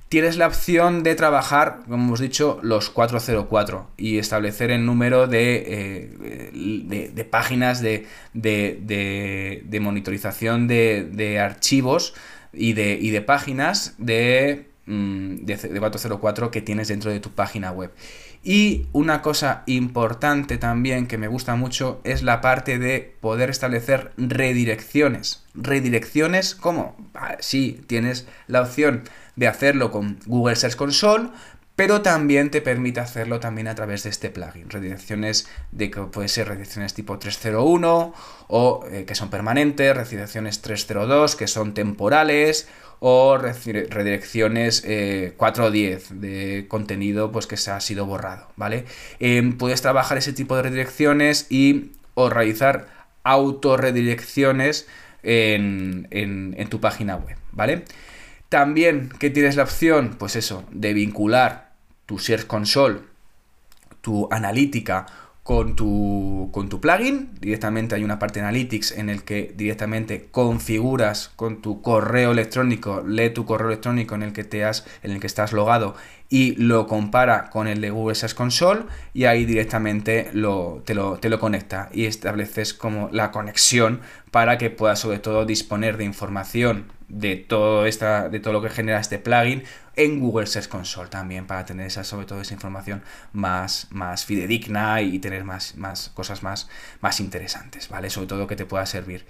Tienes 0.09 0.35
la 0.35 0.47
opción 0.47 1.03
de 1.03 1.15
trabajar, 1.15 1.83
como 1.87 2.03
hemos 2.03 2.19
dicho, 2.19 2.59
los 2.61 2.89
404 2.89 3.91
y 3.95 4.17
establecer 4.17 4.69
el 4.69 4.85
número 4.85 5.27
de, 5.27 5.63
eh, 6.53 7.11
de, 7.13 7.23
páginas 7.23 7.81
de, 7.81 8.05
de 8.33 9.79
monitorización 9.79 10.67
de, 10.67 11.39
archivos 11.39 12.13
y 12.51 12.73
de, 12.73 12.97
y 13.01 13.11
de 13.11 13.21
páginas 13.21 13.95
de 13.97 14.70
Mm, 14.87 15.45
de, 15.45 15.79
404 15.79 16.49
que 16.49 16.61
tienes 16.61 16.87
dentro 16.87 17.11
de 17.11 17.19
tu 17.19 17.29
página 17.31 17.71
web. 17.71 17.91
Y 18.43 18.87
una 18.93 19.21
cosa 19.21 19.61
importante 19.67 20.57
también 20.57 21.05
que 21.05 21.19
me 21.19 21.27
gusta 21.27 21.55
mucho 21.55 22.01
es 22.03 22.23
la 22.23 22.41
parte 22.41 22.79
de 22.79 23.15
poder 23.21 23.51
establecer 23.51 24.11
redirecciones. 24.17 25.43
Redirecciones, 25.53 26.55
¿cómo? 26.55 26.95
sí, 27.39 27.81
tienes 27.85 28.27
la 28.47 28.61
opción 28.61 29.03
de 29.35 29.47
hacerlo 29.47 29.91
con 29.91 30.17
Google 30.25 30.55
Search 30.55 30.75
Console, 30.75 31.29
pero 31.75 32.01
también 32.01 32.51
te 32.51 32.61
permite 32.61 32.99
hacerlo 32.99 33.39
también 33.39 33.67
a 33.67 33.75
través 33.75 34.03
de 34.03 34.09
este 34.09 34.29
plugin. 34.29 34.69
Redirecciones 34.69 35.47
de 35.71 35.89
que 35.89 36.01
puede 36.01 36.27
ser 36.27 36.47
redirecciones 36.47 36.93
tipo 36.93 37.17
301 37.17 38.13
o 38.47 38.85
eh, 38.91 39.05
que 39.05 39.15
son 39.15 39.29
permanentes, 39.29 39.95
redirecciones 39.95 40.61
302 40.61 41.35
que 41.35 41.47
son 41.47 41.73
temporales 41.73 42.67
o 42.99 43.35
redirecciones 43.37 44.81
410 44.81 46.11
eh, 46.11 46.13
de 46.13 46.67
contenido 46.67 47.31
pues 47.31 47.47
que 47.47 47.57
se 47.57 47.71
ha 47.71 47.79
sido 47.79 48.05
borrado, 48.05 48.47
¿vale? 48.57 48.85
Em, 49.19 49.57
puedes 49.57 49.81
trabajar 49.81 50.19
ese 50.19 50.33
tipo 50.33 50.55
de 50.55 50.63
redirecciones 50.63 51.47
y 51.49 51.93
o 52.13 52.29
realizar 52.29 52.87
autorredirecciones 53.23 54.87
en, 55.23 56.07
en, 56.11 56.53
en 56.57 56.69
tu 56.69 56.79
página 56.79 57.15
web, 57.15 57.37
¿vale? 57.51 57.85
También 58.51 59.07
que 59.17 59.29
tienes 59.29 59.55
la 59.55 59.63
opción, 59.63 60.17
pues 60.19 60.35
eso, 60.35 60.65
de 60.71 60.91
vincular 60.91 61.71
tu 62.05 62.19
Search 62.19 62.47
Console, 62.47 62.99
tu 64.01 64.27
analítica 64.29 65.05
con 65.41 65.77
tu, 65.77 66.49
con 66.51 66.67
tu 66.67 66.81
plugin. 66.81 67.29
Directamente 67.39 67.95
hay 67.95 68.03
una 68.03 68.19
parte 68.19 68.41
de 68.41 68.47
Analytics 68.47 68.91
en 68.91 69.07
el 69.07 69.23
que 69.23 69.53
directamente 69.55 70.27
configuras 70.31 71.31
con 71.37 71.61
tu 71.61 71.81
correo 71.81 72.33
electrónico, 72.33 73.01
lee 73.07 73.29
tu 73.29 73.45
correo 73.45 73.69
electrónico 73.69 74.15
en 74.15 74.23
el 74.23 74.33
que 74.33 74.43
te 74.43 74.65
has, 74.65 74.85
en 75.01 75.11
el 75.11 75.21
que 75.21 75.27
estás 75.27 75.53
logado 75.53 75.95
y 76.31 76.55
lo 76.55 76.87
compara 76.87 77.49
con 77.49 77.67
el 77.67 77.81
de 77.81 77.89
Google 77.89 78.15
Search 78.15 78.33
Console 78.33 78.85
y 79.13 79.25
ahí 79.25 79.43
directamente 79.45 80.29
te, 80.31 80.33
lo, 80.33 80.81
te 80.85 81.29
lo 81.29 81.39
conecta 81.39 81.89
y 81.91 82.05
estableces 82.05 82.73
como 82.73 83.09
la 83.11 83.31
conexión 83.31 83.99
para 84.31 84.57
que 84.57 84.69
puedas 84.69 84.99
sobre 84.99 85.19
todo 85.19 85.45
disponer 85.45 85.97
de 85.97 86.05
información 86.05 86.85
de 87.09 87.35
todo, 87.35 87.85
esta, 87.85 88.29
de 88.29 88.39
todo 88.39 88.53
lo 88.53 88.61
que 88.61 88.69
genera 88.69 88.99
este 88.99 89.19
plugin 89.19 89.63
en 89.97 90.21
Google 90.21 90.47
Search 90.47 90.69
Console 90.69 91.09
también 91.09 91.45
para 91.45 91.65
tener 91.65 91.87
esa, 91.87 92.05
sobre 92.05 92.25
todo 92.25 92.39
esa 92.39 92.53
información 92.53 93.03
más, 93.33 93.87
más 93.89 94.23
fidedigna 94.23 95.01
y 95.01 95.19
tener 95.19 95.43
más, 95.43 95.75
más 95.75 96.09
cosas 96.13 96.43
más, 96.43 96.69
más 97.01 97.19
interesantes, 97.19 97.89
¿vale? 97.89 98.09
Sobre 98.09 98.27
todo 98.27 98.47
que 98.47 98.55
te 98.55 98.65
pueda 98.65 98.85
servir. 98.85 99.25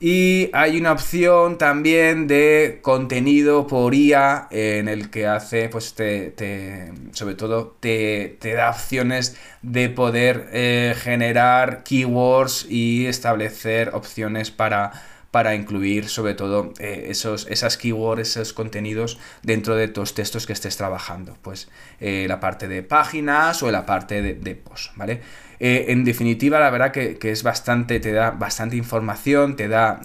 Y 0.00 0.50
hay 0.52 0.78
una 0.78 0.92
opción 0.92 1.58
también 1.58 2.28
de 2.28 2.78
contenido 2.82 3.66
por 3.66 3.94
IA 3.94 4.46
en 4.52 4.86
el 4.86 5.10
que 5.10 5.26
hace, 5.26 5.68
pues 5.68 5.94
te, 5.94 6.92
sobre 7.12 7.34
todo 7.34 7.76
te, 7.80 8.38
da 8.40 8.70
opciones 8.70 9.36
de 9.62 9.88
poder 9.88 10.50
eh, 10.52 10.94
generar 10.96 11.82
keywords 11.82 12.66
y 12.68 13.06
establecer 13.06 13.90
opciones 13.92 14.52
para 14.52 14.92
para 15.30 15.54
incluir 15.54 16.08
sobre 16.08 16.34
todo 16.34 16.72
eh, 16.78 17.06
esos, 17.10 17.46
esas 17.50 17.76
keywords, 17.76 18.30
esos 18.30 18.52
contenidos 18.54 19.18
dentro 19.42 19.76
de 19.76 19.88
tus 19.88 20.14
textos 20.14 20.46
que 20.46 20.54
estés 20.54 20.76
trabajando. 20.76 21.36
Pues 21.42 21.68
eh, 22.00 22.24
la 22.28 22.40
parte 22.40 22.66
de 22.66 22.82
páginas 22.82 23.62
o 23.62 23.70
la 23.70 23.84
parte 23.84 24.22
de, 24.22 24.34
de 24.34 24.54
post, 24.54 24.96
¿vale? 24.96 25.20
Eh, 25.60 25.86
en 25.88 26.04
definitiva, 26.04 26.60
la 26.60 26.70
verdad 26.70 26.92
que, 26.92 27.18
es 27.20 27.42
bastante, 27.42 28.00
te 28.00 28.12
da 28.12 28.30
bastante 28.30 28.76
información, 28.76 29.56
te 29.56 29.68
da, 29.68 30.00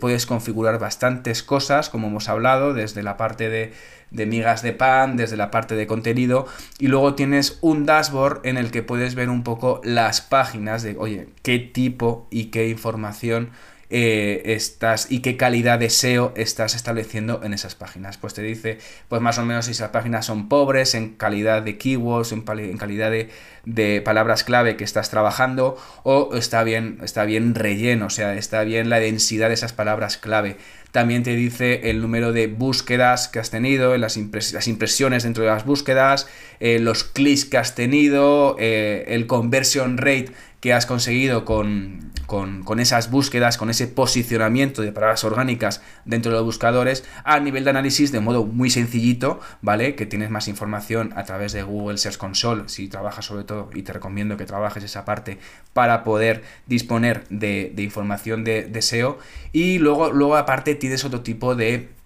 puedes 0.00 0.26
configurar 0.26 0.78
bastantes 0.78 1.42
cosas, 1.42 1.88
como 1.88 2.08
hemos 2.08 2.28
hablado, 2.28 2.74
desde 2.74 3.02
la 3.02 3.16
parte 3.16 3.48
de, 3.48 3.72
de 4.10 4.26
migas 4.26 4.62
de 4.62 4.72
pan, 4.72 5.16
desde 5.16 5.36
la 5.36 5.50
parte 5.50 5.74
de 5.74 5.86
contenido, 5.86 6.46
y 6.78 6.88
luego 6.88 7.14
tienes 7.14 7.58
un 7.60 7.86
dashboard 7.86 8.40
en 8.44 8.56
el 8.56 8.70
que 8.70 8.82
puedes 8.82 9.14
ver 9.14 9.28
un 9.28 9.42
poco 9.42 9.80
las 9.84 10.20
páginas 10.20 10.82
de, 10.82 10.96
oye, 10.98 11.28
qué 11.42 11.58
tipo 11.58 12.26
y 12.30 12.46
qué 12.46 12.68
información 12.68 13.50
eh, 13.90 14.42
estás 14.54 15.10
y 15.10 15.20
qué 15.20 15.38
calidad 15.38 15.78
de 15.78 15.88
SEO 15.88 16.32
estás 16.36 16.74
estableciendo 16.74 17.40
en 17.42 17.54
esas 17.54 17.74
páginas. 17.74 18.18
Pues 18.18 18.34
te 18.34 18.42
dice, 18.42 18.78
pues 19.08 19.22
más 19.22 19.38
o 19.38 19.44
menos 19.44 19.64
si 19.66 19.72
esas 19.72 19.90
páginas 19.90 20.26
son 20.26 20.48
pobres 20.48 20.94
en 20.94 21.14
calidad 21.14 21.62
de 21.62 21.78
keywords, 21.78 22.32
en, 22.32 22.42
calidad 22.42 23.10
de, 23.10 24.02
palabras 24.02 24.44
clave 24.44 24.76
que 24.76 24.84
estás 24.84 25.10
trabajando, 25.10 25.76
o 26.02 26.34
está 26.34 26.62
bien, 26.64 26.98
está 27.02 27.24
bien 27.24 27.54
relleno, 27.54 28.06
o 28.06 28.10
sea, 28.10 28.34
está 28.34 28.62
bien 28.64 28.90
la 28.90 29.00
densidad 29.00 29.48
de 29.48 29.54
esas 29.54 29.72
palabras 29.72 30.18
clave. 30.18 30.56
También 30.92 31.22
te 31.22 31.36
dice 31.36 31.90
el 31.90 32.00
número 32.00 32.32
de 32.32 32.46
búsquedas 32.46 33.28
que 33.28 33.38
has 33.38 33.50
tenido, 33.50 33.96
las, 33.98 34.16
las 34.16 34.68
impresiones 34.68 35.22
dentro 35.22 35.44
de 35.44 35.50
las 35.50 35.66
búsquedas, 35.66 36.26
eh, 36.60 36.78
los 36.78 37.04
clics 37.04 37.44
que 37.44 37.58
has 37.58 37.74
tenido, 37.74 38.56
eh, 38.58 39.04
el 39.08 39.26
conversion 39.26 39.98
rate 39.98 40.32
que 40.60 40.72
has 40.72 40.86
conseguido 40.86 41.44
con, 41.44 42.12
con, 42.26 42.80
esas 42.80 43.10
búsquedas, 43.10 43.56
con 43.56 43.70
ese 43.70 43.86
posicionamiento 43.86 44.82
de 44.82 44.92
palabras 44.92 45.22
orgánicas 45.24 45.82
dentro 46.04 46.32
de 46.32 46.38
los 46.38 46.44
buscadores 46.44 47.04
a 47.24 47.38
nivel 47.38 47.64
de 47.64 47.70
análisis 47.70 48.10
de 48.12 48.20
modo 48.20 48.44
muy 48.44 48.70
sencillito, 48.70 49.40
¿vale? 49.62 49.94
Que 49.94 50.06
tienes 50.06 50.30
más 50.30 50.48
información 50.48 51.12
a 51.16 51.24
través 51.24 51.52
de 51.52 51.62
Google 51.62 51.98
Search 51.98 52.18
Console, 52.18 52.64
si 52.66 52.88
trabajas 52.88 53.24
sobre 53.26 53.44
todo, 53.44 53.70
y 53.72 53.82
te 53.82 53.92
recomiendo 53.92 54.36
que 54.36 54.46
trabajes 54.46 54.82
esa 54.82 55.04
parte 55.04 55.38
para 55.72 56.02
poder 56.02 56.42
disponer 56.66 57.26
de, 57.28 57.72
información 57.78 58.42
de, 58.42 58.64
de 58.64 58.82
SEO. 58.82 59.18
Y 59.52 59.78
luego, 59.78 60.10
luego 60.12 60.36
aparte 60.36 60.74
tienes 60.74 61.04
otro 61.04 61.20
tipo 61.20 61.54
de 61.54 61.97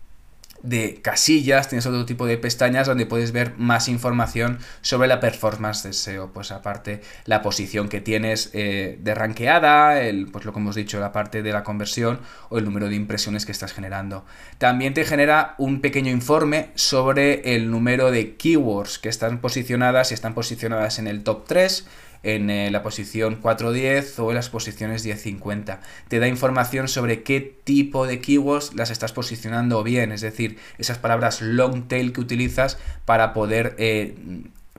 de 0.63 1.01
casillas, 1.03 1.69
tienes 1.69 1.87
otro 1.87 2.05
tipo 2.07 2.27
de 2.27 2.39
pestañas 2.39 2.87
donde 2.87 3.07
puedes 3.07 3.33
ver 3.33 3.55
más 3.57 3.89
información 3.89 4.59
sobre 4.81 5.09
la 5.09 5.21
performance 5.21 5.83
de 5.83 5.93
SEO. 5.93 6.33
Pues 6.33 6.53
aparte 6.53 7.01
la 7.25 7.43
posición 7.43 7.89
que 7.89 8.01
tienes 8.01 8.51
eh, 8.53 8.99
de 9.01 9.15
ranqueada, 9.15 10.01
el, 10.01 10.29
pues 10.31 10.45
lo 10.45 10.53
que 10.53 10.61
hemos 10.61 10.75
dicho, 10.75 11.01
la 11.01 11.13
parte 11.13 11.43
de 11.43 11.53
la 11.53 11.65
conversión 11.65 12.21
o 12.49 12.59
el 12.59 12.65
número 12.65 12.89
de 12.89 12.97
impresiones 12.97 13.47
que 13.47 13.53
estás 13.53 13.73
generando. 13.73 14.25
También 14.59 14.95
te 14.95 15.05
genera 15.05 15.55
un 15.59 15.81
pequeño 15.81 16.11
informe 16.11 16.71
sobre 16.75 17.55
el 17.55 17.71
número 17.71 18.11
de 18.11 18.37
keywords 18.37 18.99
que 18.99 19.09
están 19.09 19.41
posicionadas, 19.41 20.09
si 20.09 20.15
están 20.15 20.35
posicionadas 20.35 20.99
en 20.99 21.07
el 21.07 21.23
top 21.23 21.45
3, 21.47 21.87
en 22.23 22.51
eh, 22.51 22.71
la 22.71 22.83
posición 22.83 23.37
410 23.37 24.19
o 24.19 24.31
en 24.31 24.37
las 24.37 24.49
posiciones 24.49 25.05
1050. 25.05 25.81
Te 26.09 26.19
da 26.19 26.29
información 26.29 26.89
sobre 26.89 27.23
qué 27.23 27.41
tipo 27.65 28.07
de 28.07 28.21
keywords 28.21 28.75
las 28.75 28.91
estás 28.91 29.13
posicionando 29.13 29.83
bien, 29.83 30.13
es 30.13 30.21
decir, 30.21 30.59
esas 30.79 30.99
palabras 30.99 31.41
long 31.43 31.89
tail 31.89 32.13
que 32.13 32.21
utilizas 32.21 32.79
para 33.05 33.33
poder 33.33 33.75
eh, 33.79 34.15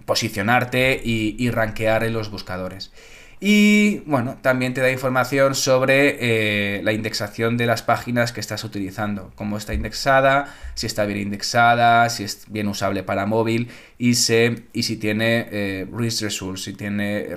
posicionarte 0.05 1.01
y, 1.03 1.35
y 1.37 1.49
rankear 1.51 2.03
en 2.03 2.13
los 2.13 2.29
buscadores. 2.29 2.91
Y 3.45 3.99
bueno, 4.05 4.37
también 4.41 4.73
te 4.73 4.79
da 4.79 4.89
información 4.89 5.53
sobre 5.53 6.77
eh, 6.77 6.81
la 6.81 6.93
indexación 6.93 7.57
de 7.57 7.65
las 7.65 7.81
páginas 7.81 8.31
que 8.31 8.39
estás 8.39 8.63
utilizando, 8.63 9.33
cómo 9.35 9.57
está 9.57 9.73
indexada, 9.73 10.55
si 10.75 10.85
está 10.85 11.03
bien 11.03 11.19
indexada, 11.19 12.09
si 12.09 12.23
es 12.23 12.45
bien 12.47 12.69
usable 12.69 13.03
para 13.03 13.25
móvil 13.25 13.69
y, 13.97 14.11
y 14.11 14.13
si 14.15 14.95
tiene 14.95 15.49
eh, 15.51 15.85
rich 15.91 16.21
results, 16.21 16.63
si 16.63 16.71
tiene, 16.71 17.35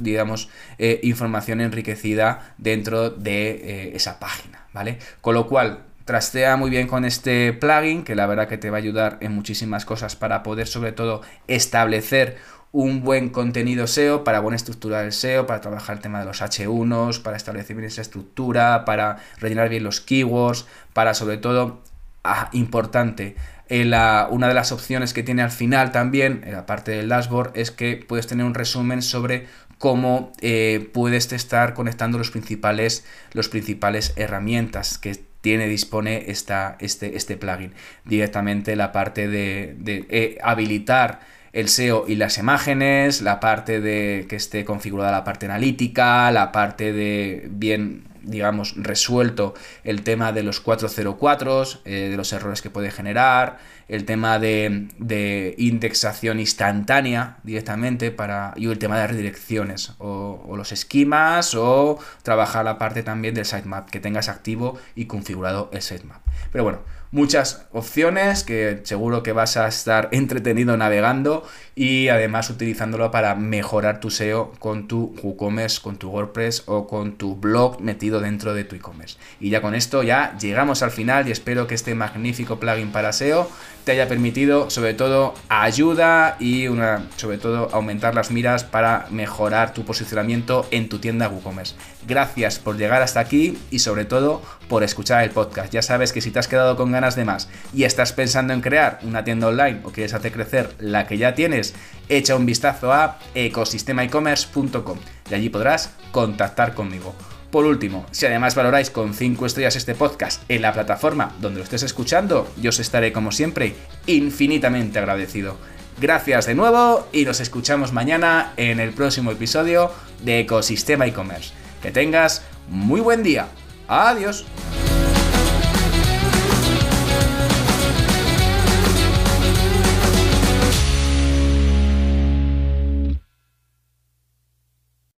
digamos, 0.00 0.48
eh, 0.78 1.00
información 1.02 1.60
enriquecida 1.60 2.54
dentro 2.56 3.10
de 3.10 3.92
esa 3.94 4.18
página, 4.20 4.68
¿vale? 4.72 5.00
Con 5.20 5.34
lo 5.34 5.46
cual, 5.46 5.84
trastea 6.06 6.56
muy 6.56 6.70
bien 6.70 6.88
con 6.88 7.04
este 7.04 7.52
plugin 7.52 8.04
que 8.04 8.14
la 8.14 8.26
verdad 8.26 8.48
que 8.48 8.58
te 8.58 8.70
va 8.70 8.78
a 8.78 8.80
ayudar 8.80 9.18
en 9.20 9.32
muchísimas 9.32 9.84
cosas 9.84 10.16
para 10.16 10.42
poder 10.42 10.66
sobre 10.66 10.92
todo 10.92 11.20
establecer 11.46 12.38
un 12.72 13.02
buen 13.02 13.30
contenido 13.30 13.86
SEO 13.86 14.22
para 14.22 14.40
buena 14.40 14.56
estructura 14.56 15.02
del 15.02 15.12
SEO, 15.12 15.46
para 15.46 15.60
trabajar 15.60 15.96
el 15.96 16.02
tema 16.02 16.20
de 16.20 16.26
los 16.26 16.40
H1s, 16.40 17.22
para 17.22 17.36
establecer 17.36 17.76
bien 17.76 17.86
esa 17.86 18.02
estructura, 18.02 18.84
para 18.84 19.18
rellenar 19.38 19.68
bien 19.68 19.82
los 19.82 20.00
keywords, 20.00 20.66
para 20.92 21.14
sobre 21.14 21.38
todo, 21.38 21.80
ah, 22.22 22.48
importante, 22.52 23.36
eh, 23.68 23.84
una 24.30 24.48
de 24.48 24.54
las 24.54 24.72
opciones 24.72 25.12
que 25.12 25.22
tiene 25.22 25.42
al 25.42 25.50
final 25.50 25.92
también, 25.92 26.42
en 26.44 26.52
la 26.52 26.66
parte 26.66 26.90
del 26.90 27.08
dashboard, 27.08 27.52
es 27.54 27.70
que 27.70 28.04
puedes 28.06 28.26
tener 28.26 28.44
un 28.44 28.54
resumen 28.54 29.00
sobre 29.00 29.46
cómo 29.78 30.32
eh, 30.40 30.90
puedes 30.92 31.32
estar 31.32 31.72
conectando 31.74 32.18
los 32.18 32.30
principales, 32.30 33.04
los 33.32 33.48
principales 33.48 34.12
herramientas 34.16 34.98
que 34.98 35.18
tiene, 35.40 35.68
dispone 35.68 36.30
esta, 36.30 36.76
este, 36.80 37.16
este 37.16 37.36
plugin. 37.36 37.72
Directamente 38.04 38.76
la 38.76 38.92
parte 38.92 39.28
de, 39.28 39.76
eh, 39.86 40.38
habilitar 40.42 41.20
el 41.52 41.68
SEO 41.68 42.04
y 42.06 42.16
las 42.16 42.38
imágenes, 42.38 43.22
la 43.22 43.40
parte 43.40 43.80
de 43.80 44.26
que 44.28 44.36
esté 44.36 44.64
configurada 44.64 45.10
la 45.10 45.24
parte 45.24 45.46
analítica, 45.46 46.30
la 46.30 46.52
parte 46.52 46.92
de 46.92 47.48
bien, 47.50 48.04
digamos, 48.22 48.74
resuelto 48.76 49.54
el 49.82 50.02
tema 50.02 50.32
de 50.32 50.42
los 50.42 50.60
404, 50.60 51.64
eh, 51.84 52.08
de 52.10 52.16
los 52.16 52.32
errores 52.32 52.62
que 52.62 52.70
puede 52.70 52.90
generar, 52.90 53.58
el 53.88 54.04
tema 54.04 54.38
de, 54.38 55.54
indexación 55.58 56.38
instantánea 56.38 57.38
directamente 57.42 58.12
para, 58.12 58.52
y 58.56 58.66
el 58.66 58.78
tema 58.78 58.98
de 59.00 59.08
redirecciones 59.08 59.94
o, 59.98 60.44
o, 60.46 60.56
los 60.56 60.70
esquemas 60.70 61.56
o 61.56 61.98
trabajar 62.22 62.64
la 62.64 62.78
parte 62.78 63.02
también 63.02 63.34
del 63.34 63.46
sitemap, 63.46 63.90
que 63.90 63.98
tengas 63.98 64.28
activo 64.28 64.78
y 64.94 65.06
configurado 65.06 65.70
el 65.72 65.82
sitemap. 65.82 66.20
Pero 66.52 66.62
bueno, 66.62 66.78
muchas 67.10 67.66
opciones 67.72 68.44
que 68.44 68.80
seguro 68.84 69.22
que 69.22 69.32
vas 69.32 69.56
a 69.56 69.66
estar 69.68 70.08
entretenido 70.12 70.76
navegando 70.76 71.44
y 71.74 72.08
además 72.08 72.50
utilizándolo 72.50 73.10
para 73.10 73.34
mejorar 73.34 74.00
tu 74.00 74.10
SEO 74.10 74.52
con 74.58 74.88
tu 74.88 75.14
WooCommerce, 75.22 75.80
con 75.80 75.96
tu 75.96 76.10
WordPress 76.10 76.64
o 76.66 76.86
con 76.86 77.12
tu 77.16 77.36
blog 77.36 77.80
metido 77.80 78.20
dentro 78.20 78.54
de 78.54 78.64
tu 78.64 78.76
e-commerce. 78.76 79.16
Y 79.40 79.50
ya 79.50 79.62
con 79.62 79.74
esto 79.74 80.02
ya 80.02 80.36
llegamos 80.38 80.82
al 80.82 80.90
final 80.90 81.28
y 81.28 81.30
espero 81.30 81.66
que 81.66 81.74
este 81.74 81.94
magnífico 81.94 82.58
plugin 82.58 82.92
para 82.92 83.12
SEO 83.12 83.48
te 83.84 83.92
haya 83.92 84.08
permitido 84.08 84.68
sobre 84.68 84.94
todo 84.94 85.34
ayuda 85.48 86.36
y 86.38 86.68
una, 86.68 87.06
sobre 87.16 87.38
todo 87.38 87.68
aumentar 87.72 88.14
las 88.14 88.30
miras 88.30 88.64
para 88.64 89.06
mejorar 89.10 89.72
tu 89.72 89.84
posicionamiento 89.84 90.66
en 90.70 90.88
tu 90.88 90.98
tienda 90.98 91.28
WooCommerce. 91.28 91.76
Gracias 92.06 92.58
por 92.58 92.76
llegar 92.76 93.02
hasta 93.02 93.20
aquí 93.20 93.58
y 93.70 93.78
sobre 93.80 94.04
todo 94.04 94.42
por 94.68 94.82
escuchar 94.82 95.24
el 95.24 95.30
podcast. 95.30 95.72
Ya 95.72 95.82
sabes 95.82 96.12
que 96.12 96.20
si 96.20 96.30
te 96.30 96.38
has 96.38 96.48
quedado 96.48 96.76
con 96.76 96.92
ganas 96.92 97.16
de 97.16 97.24
más 97.24 97.48
y 97.72 97.84
estás 97.84 98.12
pensando 98.12 98.52
en 98.52 98.60
crear 98.60 98.98
una 99.02 99.24
tienda 99.24 99.48
online 99.48 99.80
o 99.84 99.90
quieres 99.90 100.14
hacer 100.14 100.32
crecer 100.32 100.74
la 100.78 101.06
que 101.06 101.18
ya 101.18 101.34
tienes, 101.34 101.69
echa 102.08 102.36
un 102.36 102.46
vistazo 102.46 102.92
a 102.92 103.18
ecosistemaecommerce.com 103.34 104.98
y 105.30 105.34
allí 105.34 105.48
podrás 105.48 105.94
contactar 106.12 106.74
conmigo. 106.74 107.14
Por 107.50 107.64
último, 107.64 108.06
si 108.12 108.26
además 108.26 108.54
valoráis 108.54 108.90
con 108.90 109.12
5 109.12 109.46
estrellas 109.46 109.74
este 109.74 109.94
podcast 109.94 110.42
en 110.48 110.62
la 110.62 110.72
plataforma 110.72 111.34
donde 111.40 111.58
lo 111.58 111.64
estés 111.64 111.82
escuchando, 111.82 112.48
yo 112.60 112.70
os 112.70 112.78
estaré 112.78 113.12
como 113.12 113.32
siempre 113.32 113.74
infinitamente 114.06 114.98
agradecido. 114.98 115.56
Gracias 116.00 116.46
de 116.46 116.54
nuevo 116.54 117.08
y 117.12 117.24
nos 117.24 117.40
escuchamos 117.40 117.92
mañana 117.92 118.52
en 118.56 118.80
el 118.80 118.92
próximo 118.92 119.32
episodio 119.32 119.90
de 120.22 120.40
Ecosistema 120.40 121.06
e-commerce. 121.06 121.52
Que 121.82 121.90
tengas 121.90 122.42
muy 122.68 123.00
buen 123.00 123.22
día. 123.22 123.48
Adiós. 123.88 124.46